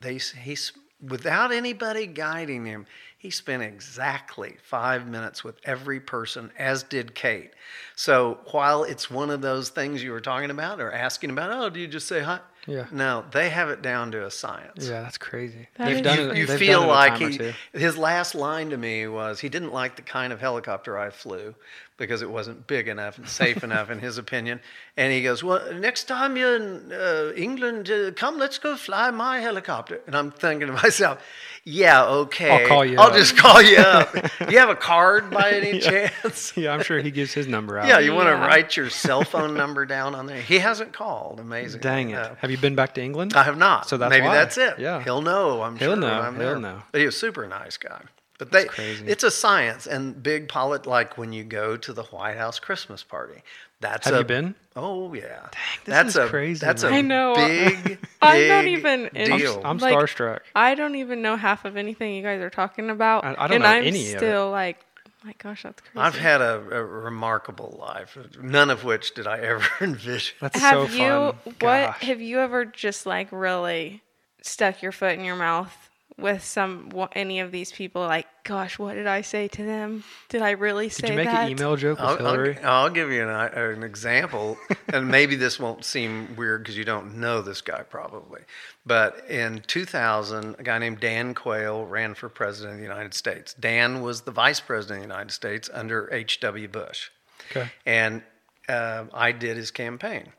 [0.00, 2.86] they he's without anybody guiding him
[3.22, 7.52] he spent exactly five minutes with every person as did kate
[7.94, 11.70] so while it's one of those things you were talking about or asking about oh
[11.70, 12.86] do you just say hi Yeah.
[12.90, 15.68] no they have it down to a science Yeah, that's crazy.
[15.78, 16.36] That they've done you, it.
[16.36, 19.72] you they've feel done it like he, his last line to me was he didn't
[19.72, 21.54] like the kind of helicopter I flew
[21.96, 24.60] because it wasn't big enough and safe enough in his opinion.
[24.96, 29.10] And he goes, "Well, next time you're in uh, England, uh, come, let's go fly
[29.10, 31.22] my helicopter." And I'm thinking to myself,
[31.64, 34.14] "Yeah, okay, I'll call you I'll up." just call you up.
[34.50, 37.86] you have a card by any chance?" Yeah, I'm sure he gives his number out.
[37.88, 40.40] Yeah, you want to write your cell phone number down on there.
[40.40, 41.40] He hasn't called.
[41.40, 41.80] Amazing.
[41.80, 42.36] Dang it.
[42.38, 43.34] Have you been back to England?
[43.34, 43.88] I have not.
[43.88, 44.34] So that's maybe why.
[44.34, 44.78] that's it.
[44.78, 45.02] Yeah.
[45.02, 45.62] he'll know.
[45.62, 45.88] I'm sure.
[45.88, 46.00] He'll sure.
[46.00, 46.16] know.
[46.18, 46.58] when I'm He'll there.
[46.58, 46.82] know.
[46.90, 48.02] But he was a super nice guy.
[48.50, 48.66] But they,
[49.06, 53.02] it's a science and big polit like when you go to the White House Christmas
[53.02, 53.42] party.
[53.80, 54.54] That's Have a, you been?
[54.76, 55.48] Oh yeah.
[55.84, 56.92] this that's is a crazy, That's man.
[56.92, 57.34] a I know.
[57.34, 57.98] big.
[58.22, 59.60] I'm not big even in- deal.
[59.64, 60.40] I'm Like- starstruck.
[60.54, 63.24] I don't even know half of anything you guys are talking about.
[63.24, 64.18] I- I don't and know I'm any of it.
[64.18, 64.78] still like,
[65.24, 65.98] my gosh, that's crazy.
[65.98, 70.36] I've had a, a remarkable life, none of which did I ever envision.
[70.40, 71.34] That's have so you fun.
[71.44, 72.02] what Gosh.
[72.02, 74.02] have you ever just like really
[74.42, 78.78] stuck your foot in your mouth with some wha- any of these people like gosh
[78.78, 81.50] what did i say to them did i really say Did you make that an
[81.52, 82.58] email joke with I'll, Hillary?
[82.58, 84.58] I'll, I'll give you an, an example,
[84.92, 88.40] and maybe this won't seem weird because you don't know this guy probably.
[88.84, 93.54] But in 2000, a guy named Dan Quayle ran for president of the United States.
[93.54, 96.68] Dan was the vice president of the United States under H.W.
[96.68, 97.10] Bush.
[97.50, 97.70] Okay.
[97.86, 98.22] And
[98.68, 100.32] uh, I did his campaign.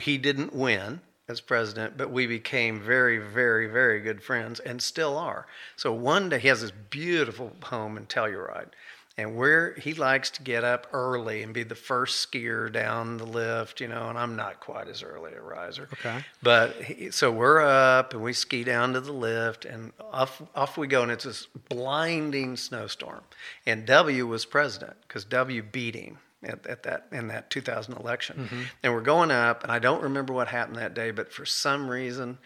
[0.00, 5.16] He didn't win as president, but we became very, very, very good friends and still
[5.18, 5.46] are.
[5.76, 8.70] So one day he has this beautiful home in Telluride.
[9.18, 13.26] and where he likes to get up early and be the first skier down the
[13.26, 15.88] lift, you know, and I'm not quite as early a riser.
[15.94, 16.24] Okay.
[16.40, 20.78] But he, so we're up and we ski down to the lift and off off
[20.78, 23.22] we go and it's this blinding snowstorm.
[23.66, 28.36] And W was president because W beat him at, at that in that 2000 election.
[28.44, 28.62] Mm-hmm.
[28.82, 31.88] And we're going up and I don't remember what happened that day, but for some
[31.88, 32.38] reason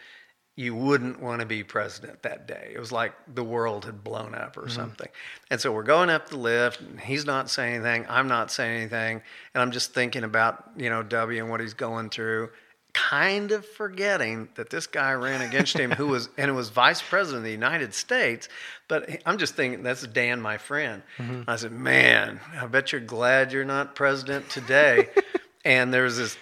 [0.54, 2.72] you wouldn't want to be president that day.
[2.74, 4.70] It was like the world had blown up or mm-hmm.
[4.70, 5.08] something.
[5.50, 8.04] And so we're going up the lift, and he's not saying anything.
[8.08, 9.22] I'm not saying anything.
[9.54, 12.50] And I'm just thinking about, you know, W and what he's going through,
[12.92, 17.00] kind of forgetting that this guy ran against him who was, and it was vice
[17.00, 18.48] president of the United States.
[18.88, 21.02] But I'm just thinking, that's Dan, my friend.
[21.18, 21.48] Mm-hmm.
[21.48, 25.08] I said, man, I bet you're glad you're not president today.
[25.64, 26.36] and there's this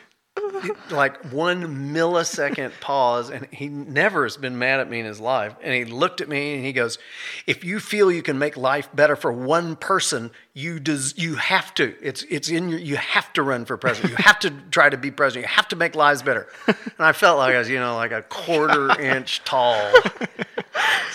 [0.91, 5.55] like one millisecond pause and he never has been mad at me in his life.
[5.63, 6.99] And he looked at me and he goes
[7.47, 11.73] if you feel you can make life better for one person you does you have
[11.75, 11.95] to.
[12.03, 14.11] It's it's in your you have to run for president.
[14.11, 15.51] You have to try to be president.
[15.51, 16.49] You have to make lives better.
[16.67, 19.81] And i felt like i was you know like a quarter inch tall.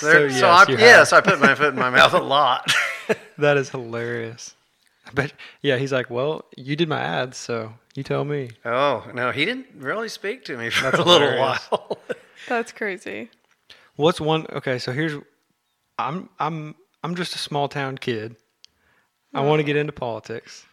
[0.02, 2.72] There- yes, so I, yes i put my foot in my mouth a lot.
[3.38, 4.56] That is hilarious.
[5.14, 8.52] But yeah, he's like, well, you did my ads, so you tell me.
[8.66, 11.66] oh no he didn't really speak to me for That's a little hilarious.
[11.70, 11.98] while
[12.48, 13.30] That's crazy.
[13.96, 14.46] What's one?
[14.52, 15.14] Okay, so here's,
[15.98, 18.36] I'm I'm I'm just a small town kid.
[19.34, 19.68] I want to hmm.
[19.68, 20.66] get into politics.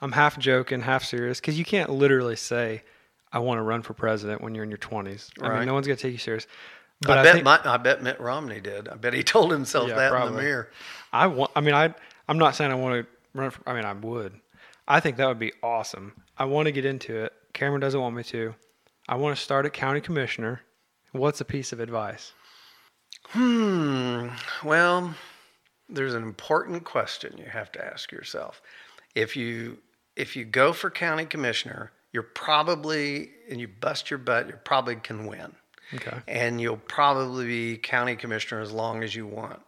[0.00, 2.82] I'm half joking, half serious, because you can't literally say,
[3.32, 5.30] "I want to run for president" when you're in your 20s.
[5.42, 6.46] I mean, no one's gonna take you serious.
[7.02, 8.88] But I, I, bet think my, I bet Mitt Romney did.
[8.88, 10.70] I bet he told himself Yeah, that in the mirror.
[11.12, 11.50] I want.
[11.56, 11.94] I mean, I
[12.28, 13.50] I'm not saying I want to run.
[13.50, 14.40] For, I mean, I would.
[14.88, 16.14] I think that would be awesome.
[16.36, 17.32] I want to get into it.
[17.52, 18.54] Cameron doesn't want me to.
[19.08, 20.62] I want to start at county commissioner.
[21.12, 22.32] What's a piece of advice?
[23.28, 24.28] Hmm.
[24.64, 25.14] Well,
[25.88, 28.62] there's an important question you have to ask yourself.
[29.14, 29.78] If you
[30.16, 34.96] if you go for county commissioner, you're probably and you bust your butt, you probably
[34.96, 35.52] can win.
[35.94, 36.16] Okay.
[36.28, 39.60] And you'll probably be county commissioner as long as you want.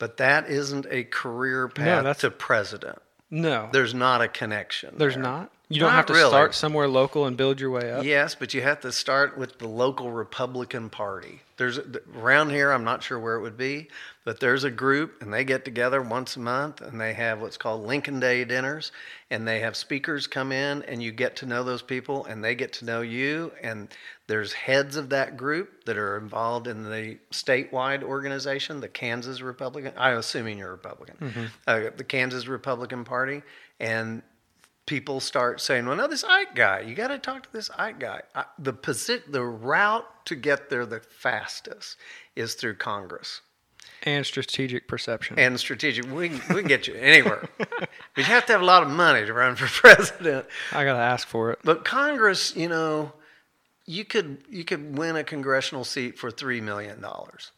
[0.00, 3.00] But that isn't a career path that's- to president.
[3.30, 4.96] No, There's not a connection.
[4.98, 5.22] there's there.
[5.22, 5.52] not.
[5.68, 6.30] You don't Not have to really.
[6.30, 8.02] start somewhere local and build your way up.
[8.04, 11.42] Yes, but you have to start with the local Republican Party.
[11.58, 11.78] There's
[12.18, 13.86] around here, I'm not sure where it would be,
[14.24, 17.56] but there's a group and they get together once a month and they have what's
[17.56, 18.90] called Lincoln Day dinners
[19.30, 22.56] and they have speakers come in and you get to know those people and they
[22.56, 23.94] get to know you and
[24.30, 29.92] there's heads of that group that are involved in the statewide organization, the Kansas Republican.
[29.96, 33.42] I'm assuming you're a Republican, uh, the Kansas Republican Party,
[33.80, 34.22] and
[34.86, 37.98] people start saying, "Well, no, this Ike guy, you got to talk to this Ike
[37.98, 41.96] guy." I, the posi- the route to get there the fastest
[42.36, 43.40] is through Congress
[44.04, 45.38] And strategic perception.
[45.38, 46.06] and strategic.
[46.10, 48.88] We can, we can get you anywhere, but you have to have a lot of
[48.90, 50.46] money to run for president.
[50.72, 51.58] I gotta ask for it.
[51.64, 53.12] But Congress, you know,
[53.90, 57.50] you could you could win a congressional seat for three million dollars.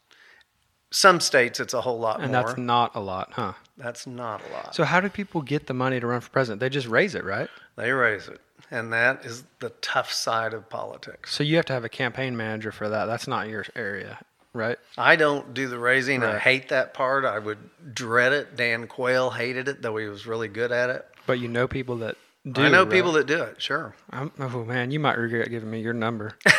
[0.91, 2.43] Some states, it's a whole lot And more.
[2.43, 3.53] that's not a lot, huh?
[3.77, 4.75] that's not a lot.
[4.75, 6.59] So how do people get the money to run for president?
[6.59, 7.49] They just raise it, right?
[7.75, 11.33] they raise it, and that is the tough side of politics.
[11.35, 13.05] So you have to have a campaign manager for that.
[13.05, 14.19] That's not your area,
[14.53, 14.77] right?
[14.95, 16.21] I don't do the raising.
[16.23, 17.25] I hate that part.
[17.25, 17.57] I would
[17.95, 18.55] dread it.
[18.55, 21.03] Dan Quayle hated it, though he was really good at it.
[21.25, 22.17] But you know people that
[22.51, 22.61] do.
[22.61, 22.91] I know right?
[22.91, 23.61] people that do it.
[23.61, 23.95] Sure.
[24.09, 26.33] I'm, oh man, you might regret giving me your number.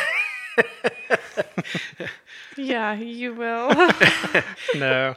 [2.57, 3.69] Yeah, you will.
[4.75, 5.15] no.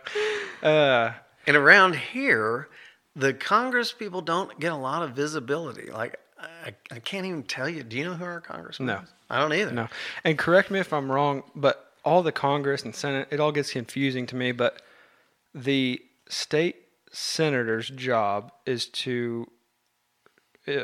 [0.61, 1.13] Uh,
[1.47, 2.69] And around here,
[3.15, 5.91] the Congress people don't get a lot of visibility.
[5.93, 7.85] Like I, I can't even tell you.
[7.85, 8.97] Do you know who our congressman No.
[9.03, 9.09] is?
[9.31, 9.71] I don't either.
[9.73, 9.87] no.
[10.25, 13.71] And correct me if I'm wrong, but all the Congress and Senate, it all gets
[13.73, 14.51] confusing to me.
[14.53, 14.83] But
[15.55, 16.77] the state
[17.13, 19.49] senator's job is to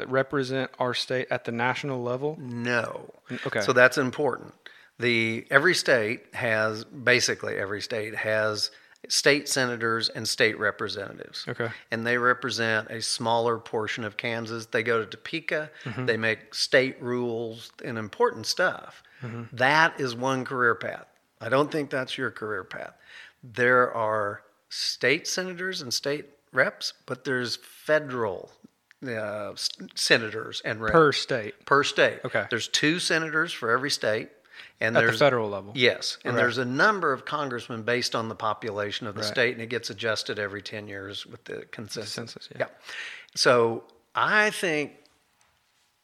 [0.07, 2.37] represent our state at the national level.
[2.41, 3.11] No.
[3.47, 3.61] Okay.
[3.61, 4.55] So that's important.
[4.99, 8.71] The every state has basically every state has
[9.09, 11.45] state senators and state representatives.
[11.49, 11.69] Okay.
[11.91, 14.67] And they represent a smaller portion of Kansas.
[14.67, 16.07] They go to Topeka, Mm-hmm.
[16.07, 19.03] they make state rules and important stuff.
[19.23, 19.57] Mm-hmm.
[19.57, 21.07] That is one career path.
[21.41, 22.95] I don't think that's your career path.
[23.43, 28.51] There are state senators and state reps, but there's federal
[29.09, 29.55] uh,
[29.95, 32.21] senators and reps Per state per state.
[32.25, 32.45] Okay.
[32.51, 34.31] There's two senators for every state,
[34.81, 35.73] and at there's the federal level.
[35.75, 36.43] yes, and Right.
[36.43, 39.31] there's a number of congressmen based on the population of the Right.
[39.33, 42.13] state, and it gets adjusted every ten years with the consensus.
[42.13, 42.59] census, yeah.
[42.61, 42.67] yeah.
[43.35, 43.85] So
[44.15, 44.93] I think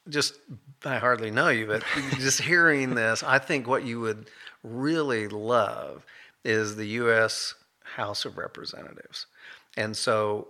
[0.08, 0.34] just
[0.84, 1.84] I hardly know you, but
[2.18, 4.30] just hearing this, I think what you would
[4.64, 6.04] really love
[6.44, 7.54] is the U.S.
[7.96, 9.26] House of Representatives,
[9.76, 10.48] and so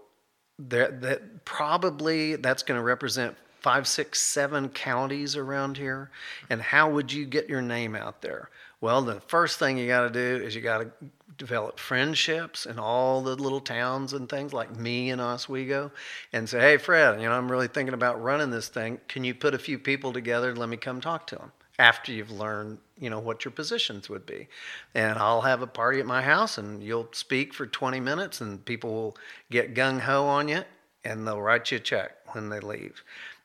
[0.68, 6.11] that that probably that's going to represent five, six, seven counties around here.
[6.48, 8.50] And how would you get your name out there?
[8.80, 10.90] Well, the first thing you got to do is you got to
[11.36, 15.90] develop friendships in all the little towns and things like me in Oswego
[16.32, 19.00] and say, hey, Fred, you know, I'm really thinking about running this thing.
[19.08, 21.52] Can you put a few people together and let me come talk to them?
[21.78, 24.48] After you've learned, you know, what your positions would be.
[24.94, 28.64] And I'll have a party at my house and you'll speak for 20 minutes and
[28.64, 29.16] people will
[29.51, 30.62] get gung ho on you
[31.05, 33.03] and they'll write you a check when they leave.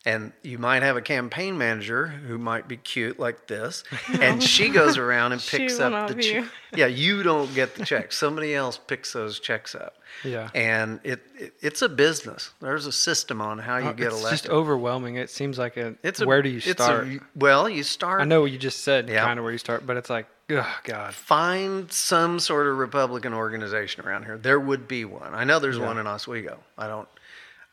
[0.08, 3.84] And you might have a campaign manager who might be cute like this,
[4.22, 6.46] and she goes around and picks up the be check.
[6.76, 8.12] Yeah, you don't get the check.
[8.12, 9.96] Somebody else picks those checks up.
[10.24, 10.50] Yeah.
[10.54, 12.52] And it, it it's a business.
[12.62, 14.40] There's a system on how you Uh, get it's elected.
[14.44, 15.16] just overwhelming.
[15.16, 15.96] It seems like a.
[16.04, 17.08] it's a, where do you it's a- start?
[17.36, 18.22] well, you start.
[18.22, 19.26] I know what you just said, Yeah.
[19.26, 21.16] kind of where you start, but it's like, oh God.
[21.16, 24.38] Find some sort of Republican organization around here.
[24.38, 25.34] There would be one.
[25.34, 26.60] I know there's one in Oswego.
[26.78, 27.08] I don't.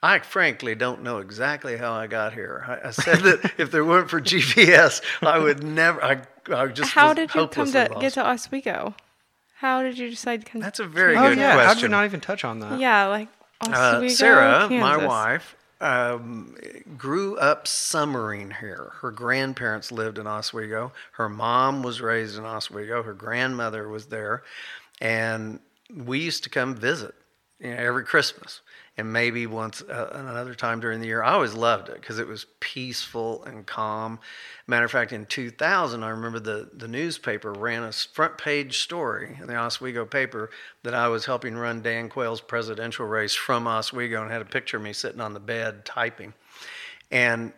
[0.03, 2.65] I frankly don't know exactly how I got here.
[2.67, 6.03] I, I said that if there weren't for GPS, I would never.
[6.03, 6.23] I,
[6.53, 6.93] I just.
[6.93, 8.95] How was did you come hopelessly to get to Oswego?
[9.57, 10.61] How did you decide to come?
[10.61, 11.91] That's a very Oh good yeah, how did we question.
[11.93, 12.81] not even touch on that?
[12.81, 13.29] yeah, like
[13.65, 16.57] Oswego, Uh, Sarah, my wife, um,
[16.99, 18.91] grew up summering here.
[19.03, 20.93] Her grandparents lived in Oswego.
[21.13, 23.05] Her mom was raised in Oswego.
[23.05, 24.43] Her grandmother was there,
[25.01, 25.61] and
[25.95, 27.15] we used to come visit
[27.61, 28.63] you know, every Christmas
[28.99, 31.23] and maybe once uh, another time during the year.
[31.23, 34.21] I always loved it because it was peaceful and calm.
[34.67, 39.39] Matter of fact, in 2000, I remember the, the newspaper ran a front page story
[39.41, 40.51] in the Oswego paper
[40.83, 44.77] that I was helping run Dan Quayle's presidential race from Oswego and had a picture
[44.77, 46.35] of me sitting on the bed typing.
[47.11, 47.55] And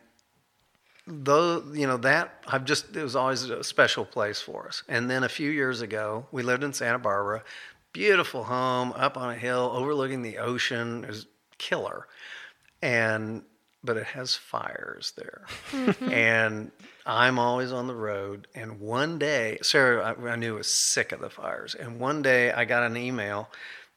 [1.06, 4.82] though you know that I've just it was always a special place for us.
[4.88, 7.42] And then a few years ago, we lived in Santa Barbara,
[7.94, 11.04] beautiful home up on a hill overlooking the ocean.
[11.04, 11.26] It was
[11.56, 12.06] killer,
[12.82, 13.42] and
[13.82, 16.08] but it has fires there, mm-hmm.
[16.12, 16.70] and
[17.06, 18.48] I'm always on the road.
[18.54, 22.52] And one day, Sarah, I, I knew was sick of the fires, and one day
[22.52, 23.48] I got an email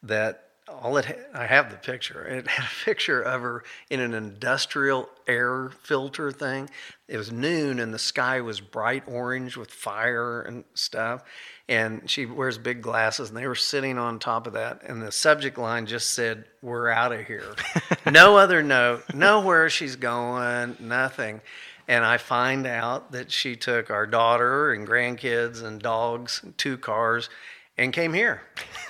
[0.04, 2.26] that all it ha- I have the picture.
[2.26, 6.70] It had a picture of her in an industrial air filter thing.
[7.08, 11.24] It was noon and the sky was bright orange with fire and stuff.
[11.70, 14.84] And she wears big glasses and they were sitting on top of that.
[14.84, 17.56] And the subject line just said, We're out of here.
[18.10, 21.42] no other note, nowhere she's going, nothing.
[21.90, 26.78] And I find out that she took our daughter and grandkids and dogs, and two
[26.78, 27.30] cars,
[27.78, 28.42] and came here,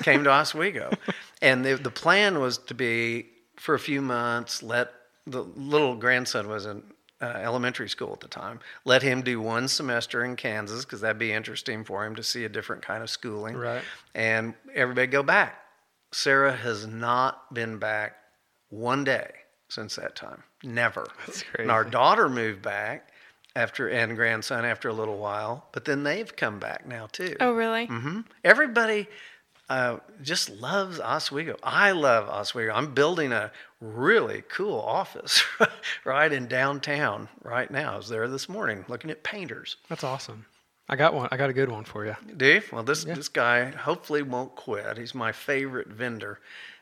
[0.04, 0.92] came to Oswego.
[1.40, 4.92] And the, the plan was to be for a few months, let
[5.28, 6.82] the little grandson was in
[7.22, 11.18] uh, elementary school at the time, let him do one semester in Kansas because that'd
[11.18, 13.56] be interesting for him to see a different kind of schooling.
[13.56, 13.84] Right.
[14.14, 15.62] And everybody go back.
[16.12, 18.16] Sarah has not been back
[18.70, 19.32] one day
[19.70, 20.44] since that time.
[20.64, 21.08] Never.
[21.26, 23.10] That's And our daughter moved back
[23.56, 27.36] after and grandson after a little while, but then they've come back now too.
[27.40, 27.88] Oh, really?
[27.88, 28.22] Mm-hmm.
[28.44, 29.08] Everybody
[29.70, 31.58] uh, just loves Oswego.
[31.64, 32.72] I love Oswego.
[32.74, 35.44] I'm building a really cool office
[36.06, 37.94] right in downtown right now.
[37.94, 39.78] I was there this morning looking at painters.
[39.90, 40.46] That's awesome.
[40.90, 41.28] I got one.
[41.32, 42.16] I got a good one for you.
[42.36, 44.98] Dave, well, this this guy hopefully won't quit.
[44.98, 46.40] He's my favorite vendor.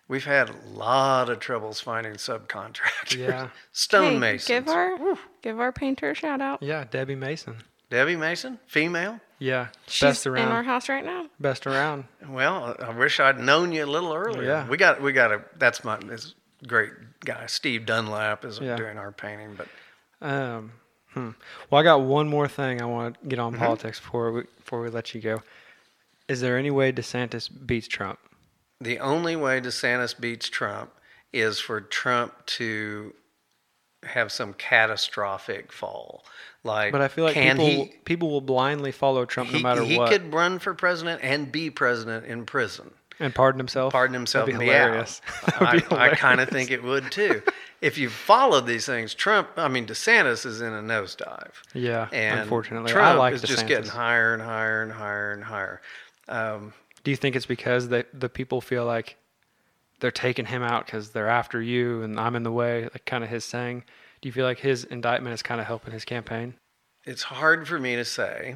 [0.08, 3.18] We've had a lot of troubles finding subcontractors.
[3.18, 3.50] Yeah.
[3.74, 4.48] Stonemasons.
[4.48, 6.62] Hey, give our give our painter a shout out.
[6.62, 7.56] Yeah, Debbie Mason.
[7.90, 9.20] Debbie Mason, female.
[9.38, 11.28] Yeah, She's best in our house right now.
[11.40, 12.06] Best around.
[12.28, 14.44] Well, I wish I'd known you a little earlier.
[14.44, 14.68] Yeah.
[14.70, 16.36] We got we got a that's my this
[16.68, 16.92] great
[17.24, 18.76] guy Steve Dunlap is Yeah.
[18.76, 19.68] doing our painting, but
[20.22, 20.72] Um,
[21.14, 21.32] hmm.
[21.70, 23.56] Well, I got one more thing I want to get Mm-hmm.
[23.56, 25.44] on politics before we before we let you go.
[26.28, 28.20] Is there any way DeSantis beats Trump?
[28.82, 30.92] the only way DeSantis beats Trump
[31.32, 33.14] is for Trump to
[34.04, 36.24] have some catastrophic fall.
[36.64, 39.64] Like, But I feel like can people he, people will blindly follow Trump he, no
[39.64, 42.92] matter he what He could run for president and be president in prison.
[43.20, 43.94] And pardon himself.
[43.94, 45.22] pardon himself That'd be hilarious.
[45.48, 47.42] I, I kind of think it would too.
[47.82, 51.52] if you followed these things, Trump, I mean, DeSantis is in a nosedive.
[51.74, 53.48] Yeah, And unfortunately, Trump I like is DeSantis.
[53.48, 55.82] just getting higher and higher and higher and higher.
[56.28, 59.18] Um, Do you think it's because the the people feel like
[60.00, 63.24] they're taking him out because they're after you and I'm in the way, like kind
[63.24, 63.84] of his saying?
[64.22, 66.56] Do you feel like his indictment is kind of helping his campaign?
[67.08, 68.56] it's hard for me to say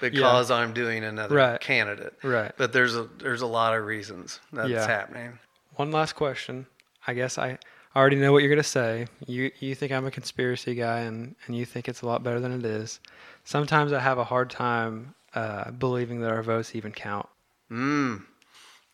[0.00, 1.60] because I'm doing another Right.
[1.60, 2.14] candidate.
[2.22, 2.52] Right.
[2.56, 4.86] But there's a there's a lot of reasons that's Yeah.
[4.86, 5.38] happening.
[5.76, 6.66] One last question.
[7.06, 7.58] I guess I
[7.96, 9.06] already know what you're gonna say.
[9.26, 12.40] You you think I'm a conspiracy guy and and you think it's a lot better
[12.40, 13.00] than it is.
[13.44, 17.26] Sometimes I have a hard time uh, believing that our votes even count.
[17.70, 18.24] Mm.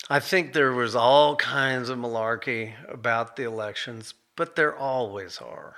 [0.08, 5.74] I think there was all kinds of malarkey about the elections, but there always are.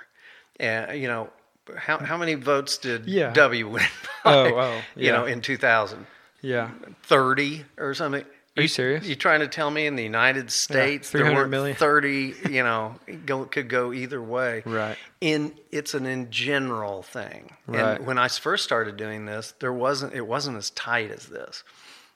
[0.60, 1.30] And you know,
[1.76, 3.32] how how many votes did Yeah.
[3.32, 3.84] W win?
[4.24, 5.12] Oh, by, oh, you yeah.
[5.12, 6.06] know, in 2000,
[6.42, 6.70] Yeah.
[7.04, 8.24] 30 or something.
[8.56, 9.06] Are you serious?
[9.06, 11.76] You trying to tell me in the United States there weren't million.
[11.76, 14.62] 30, you know, go, could go either way.
[14.66, 14.96] Right.
[15.20, 17.52] In it's an in general thing.
[17.66, 17.96] Right.
[17.96, 21.62] And when I first started doing this, there wasn't it wasn't as tight as this.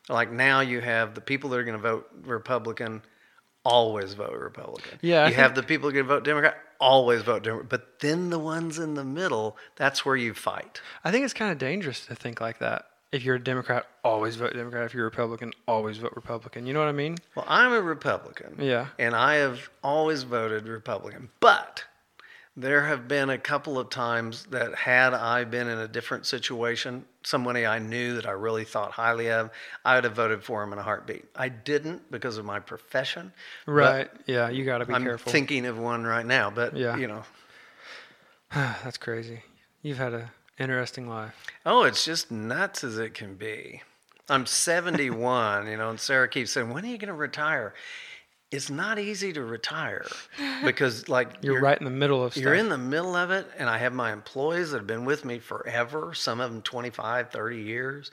[0.08, 3.02] Like now you have the people that are going to vote Republican
[3.64, 4.98] always vote Republican.
[5.02, 7.68] Yeah, I You have the people going to vote Democrat always vote Democrat.
[7.68, 10.80] But then the ones in the middle, that's where you fight.
[11.04, 12.86] I think it's kind of dangerous to think like that.
[13.12, 14.86] If you're a Democrat, always vote Democrat.
[14.86, 16.66] If you're a Republican, always vote Republican.
[16.66, 17.16] You know what I mean?
[17.36, 18.56] Well, I'm a Republican.
[18.58, 18.88] Yeah.
[18.98, 21.30] And I have always voted Republican.
[21.38, 21.84] But
[22.56, 27.04] there have been a couple of times that had I been in a different situation,
[27.24, 29.50] somebody I knew that I really thought highly of,
[29.84, 31.24] I would have voted for him in a heartbeat.
[31.34, 33.32] I didn't because of my profession.
[33.66, 34.08] Right.
[34.26, 34.48] yeah.
[34.50, 35.32] You got to be I'm careful.
[35.32, 36.96] thinking of one right now, but Yeah.
[36.96, 37.24] you know,
[38.54, 39.42] That's crazy.
[39.82, 41.34] You've had a interesting life.
[41.66, 43.82] oh, it's just nuts as it can be.
[44.28, 47.74] I'm 71, you know, and Sarah keeps saying, "When are you going to retire?"
[48.54, 50.06] It's not easy to retire
[50.64, 52.42] because, like, You're, right in the middle of stuff.
[52.42, 55.24] You're in the middle of it, and I have my employees that have been with
[55.24, 58.10] me forever, some of them 25, 30 years.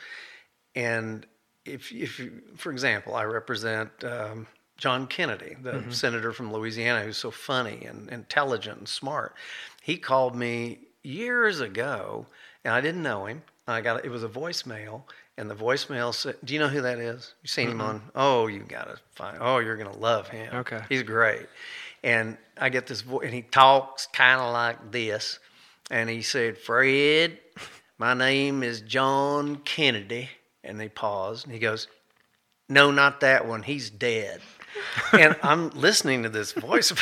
[0.76, 1.26] And
[1.66, 7.18] if, if you, for example, I represent um, John Kennedy, the senator from Louisiana who's
[7.18, 9.36] so funny and intelligent and smart.
[9.84, 12.26] He called me years ago,
[12.66, 13.44] and I didn't know him.
[13.68, 15.04] I got it was a voicemail,
[15.42, 17.34] and the voicemail said, "Do you know who that is?
[17.42, 18.04] You seen him on?
[18.14, 19.40] Oh, you gotta find.
[19.42, 20.54] Oh, you're gonna love him.
[20.54, 20.82] Okay.
[20.88, 21.48] he's great."
[22.04, 25.40] And I get this voice, and he talks kind of like this,
[25.90, 27.40] and he said, "Fred,
[27.98, 30.30] my name is John Kennedy."
[30.64, 31.88] And they paused, and he goes,
[32.70, 33.64] "No, not that one.
[33.64, 34.42] He's dead."
[35.14, 37.02] and I'm listening to this voicemail.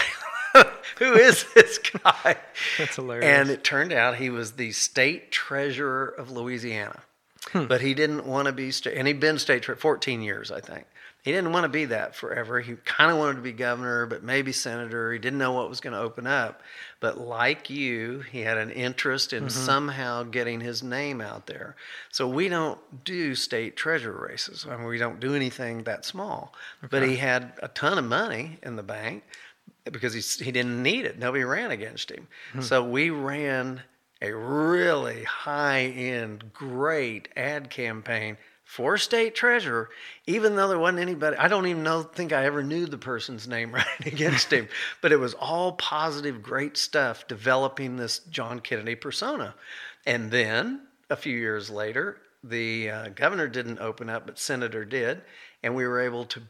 [0.98, 2.38] Who is this guy?
[2.78, 3.26] That's hilarious.
[3.26, 7.04] And it turned out he was the state treasurer of Louisiana.
[7.52, 7.66] Hmm.
[7.66, 10.60] But he didn't want to be state, and he'd been state treasurer 14 years, I
[10.60, 10.86] think.
[11.22, 12.62] He didn't want to be that forever.
[12.62, 15.12] He kind of wanted to be governor, but maybe senator.
[15.12, 16.62] He didn't know what was going to open up.
[17.02, 19.44] But like you, he had an interest Mm-hmm.
[19.46, 21.76] in somehow getting his name out there.
[22.10, 24.66] So we don't do state treasurer races.
[24.70, 26.54] I mean, we don't do anything that small.
[26.90, 29.24] But he had a ton of money in the bank
[29.92, 31.20] because he, he didn't need it.
[31.20, 32.28] Nobody ran against him.
[32.62, 33.82] So we ran
[34.22, 39.90] a really high end, great ad campaign for state treasurer,
[40.28, 41.36] even though there wasn't anybody.
[41.38, 44.68] I don't even know, think I ever knew the person's name right against him,
[45.02, 49.56] but it was all positive, great stuff developing this John Kennedy persona.
[50.06, 55.22] And then a few years later, the uh, governor didn't open up, but senator did,
[55.64, 56.42] and we were able to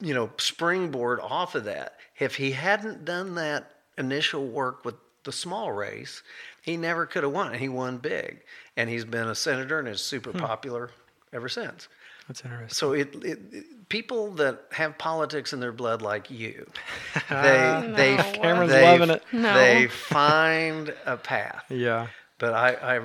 [0.00, 1.96] you know, springboard off of that.
[2.18, 6.22] If he hadn't done that initial work with the small race,
[6.64, 7.52] he never could have won.
[7.52, 8.40] And he won big.
[8.76, 10.38] And he's been a senator and is super hmm.
[10.38, 10.90] popular
[11.32, 11.88] ever since.
[12.26, 12.74] That's interesting.
[12.74, 16.66] So it, it, it- people that have politics in their blood like you,
[17.28, 18.40] they they ah, No.
[18.40, 19.22] Cameron's they, loving it.
[19.30, 19.54] No.
[19.54, 21.66] They find a path.
[21.68, 22.06] Yeah.
[22.38, 23.00] But I, I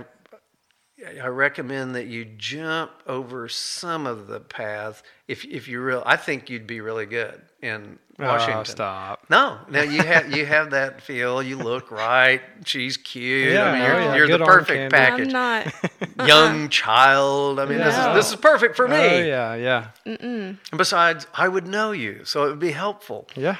[1.22, 6.16] I recommend that you jump over some of the path if if you real I
[6.16, 8.60] think you'd be really good in oh, Washington.
[8.60, 9.26] Oh, stop.
[9.30, 11.42] No, no, you have you have that feel.
[11.44, 12.42] You look right.
[12.66, 13.54] She's cute.
[13.54, 14.96] Yeah, I mean, oh, you're, yeah, you're the perfect candy.
[14.96, 15.34] package.
[15.34, 15.74] I'm
[16.18, 16.28] not.
[16.28, 17.60] Young child.
[17.60, 18.96] I mean, this is this is perfect for me.
[18.96, 23.28] Oh yeah, yeah, And besides, I would know you, so it would be helpful.
[23.36, 23.58] yeah.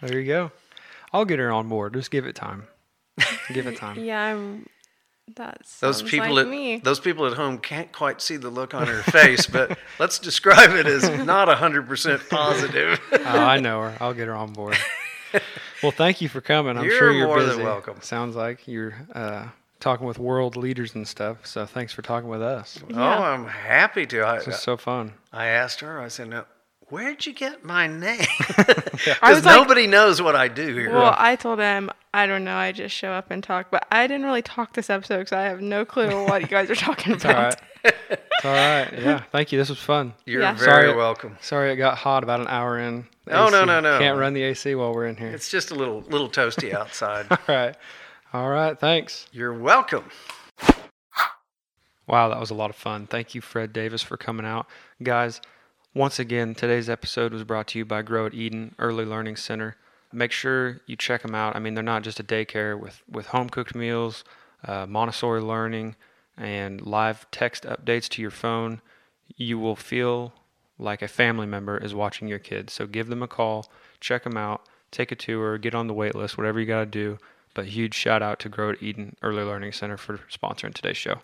[0.00, 0.50] There you go.
[1.12, 1.94] I'll get her on board.
[1.94, 2.64] Just give it time.
[3.52, 3.98] Give it time.
[4.04, 4.66] Yeah, I'm.
[5.34, 6.78] That's Those people like at me.
[6.78, 10.72] those people at home can't quite see the look on her face, but let's describe
[10.72, 13.00] it as not hundred percent positive.
[13.12, 13.96] Oh, I know her.
[14.00, 14.76] I'll get her on board.
[15.82, 16.78] Well, thank you for coming.
[16.78, 18.00] I'm You're sure you're more than welcome.
[18.00, 19.48] Sounds like you're uh,
[19.80, 21.44] talking with world leaders and stuff.
[21.44, 22.78] So thanks for talking with us.
[22.94, 24.22] Oh, I'm happy to.
[24.24, 25.12] I, This is so fun.
[25.32, 26.00] I asked her.
[26.00, 26.46] I said, "Now,
[26.94, 28.20] where'd you get my name?"
[29.04, 30.92] Because was like- nobody knows what I do here.
[30.92, 32.54] Well, I told him I don't know.
[32.56, 35.42] I just show up and talk, but I didn't really talk this episode because I
[35.42, 37.56] have no clue what you guys are talking It's about.
[37.84, 37.94] right.
[38.06, 38.88] It's all right.
[38.92, 39.18] Yeah.
[39.32, 39.58] Thank you.
[39.58, 40.14] This was fun.
[40.24, 40.54] You're Yeah.
[40.54, 40.94] very Sorry.
[40.96, 41.36] welcome.
[41.42, 43.06] Sorry it got hot about an hour in.
[43.24, 43.98] The No, no, no, no.
[43.98, 45.30] Can't run the AC while we're in here.
[45.30, 47.26] It's just a little little toasty outside.
[47.30, 47.74] all right.
[48.32, 48.78] All right.
[48.78, 49.26] Thanks.
[49.32, 50.04] You're welcome.
[52.06, 53.06] Wow, that was a lot of fun.
[53.06, 54.66] Thank you, Fred Davis, for coming out.
[55.02, 55.40] Guys,
[55.94, 59.76] once again, today's episode was brought to you by Grow at Eden Early Learning Center.
[60.12, 61.54] Make sure you check them out.
[61.54, 64.24] I mean, they're not just a daycare with, with home cooked meals,
[64.66, 65.94] uh, Montessori learning,
[66.36, 68.80] and live text updates to your phone.
[69.36, 70.32] You will feel
[70.78, 72.72] like a family member is watching your kids.
[72.72, 73.70] So give them a call,
[74.00, 76.86] check them out, take a tour, get on the wait list, whatever you got to
[76.86, 77.18] do.
[77.54, 81.20] But huge shout out to Grow at Eden Early Learning Center for sponsoring today's show.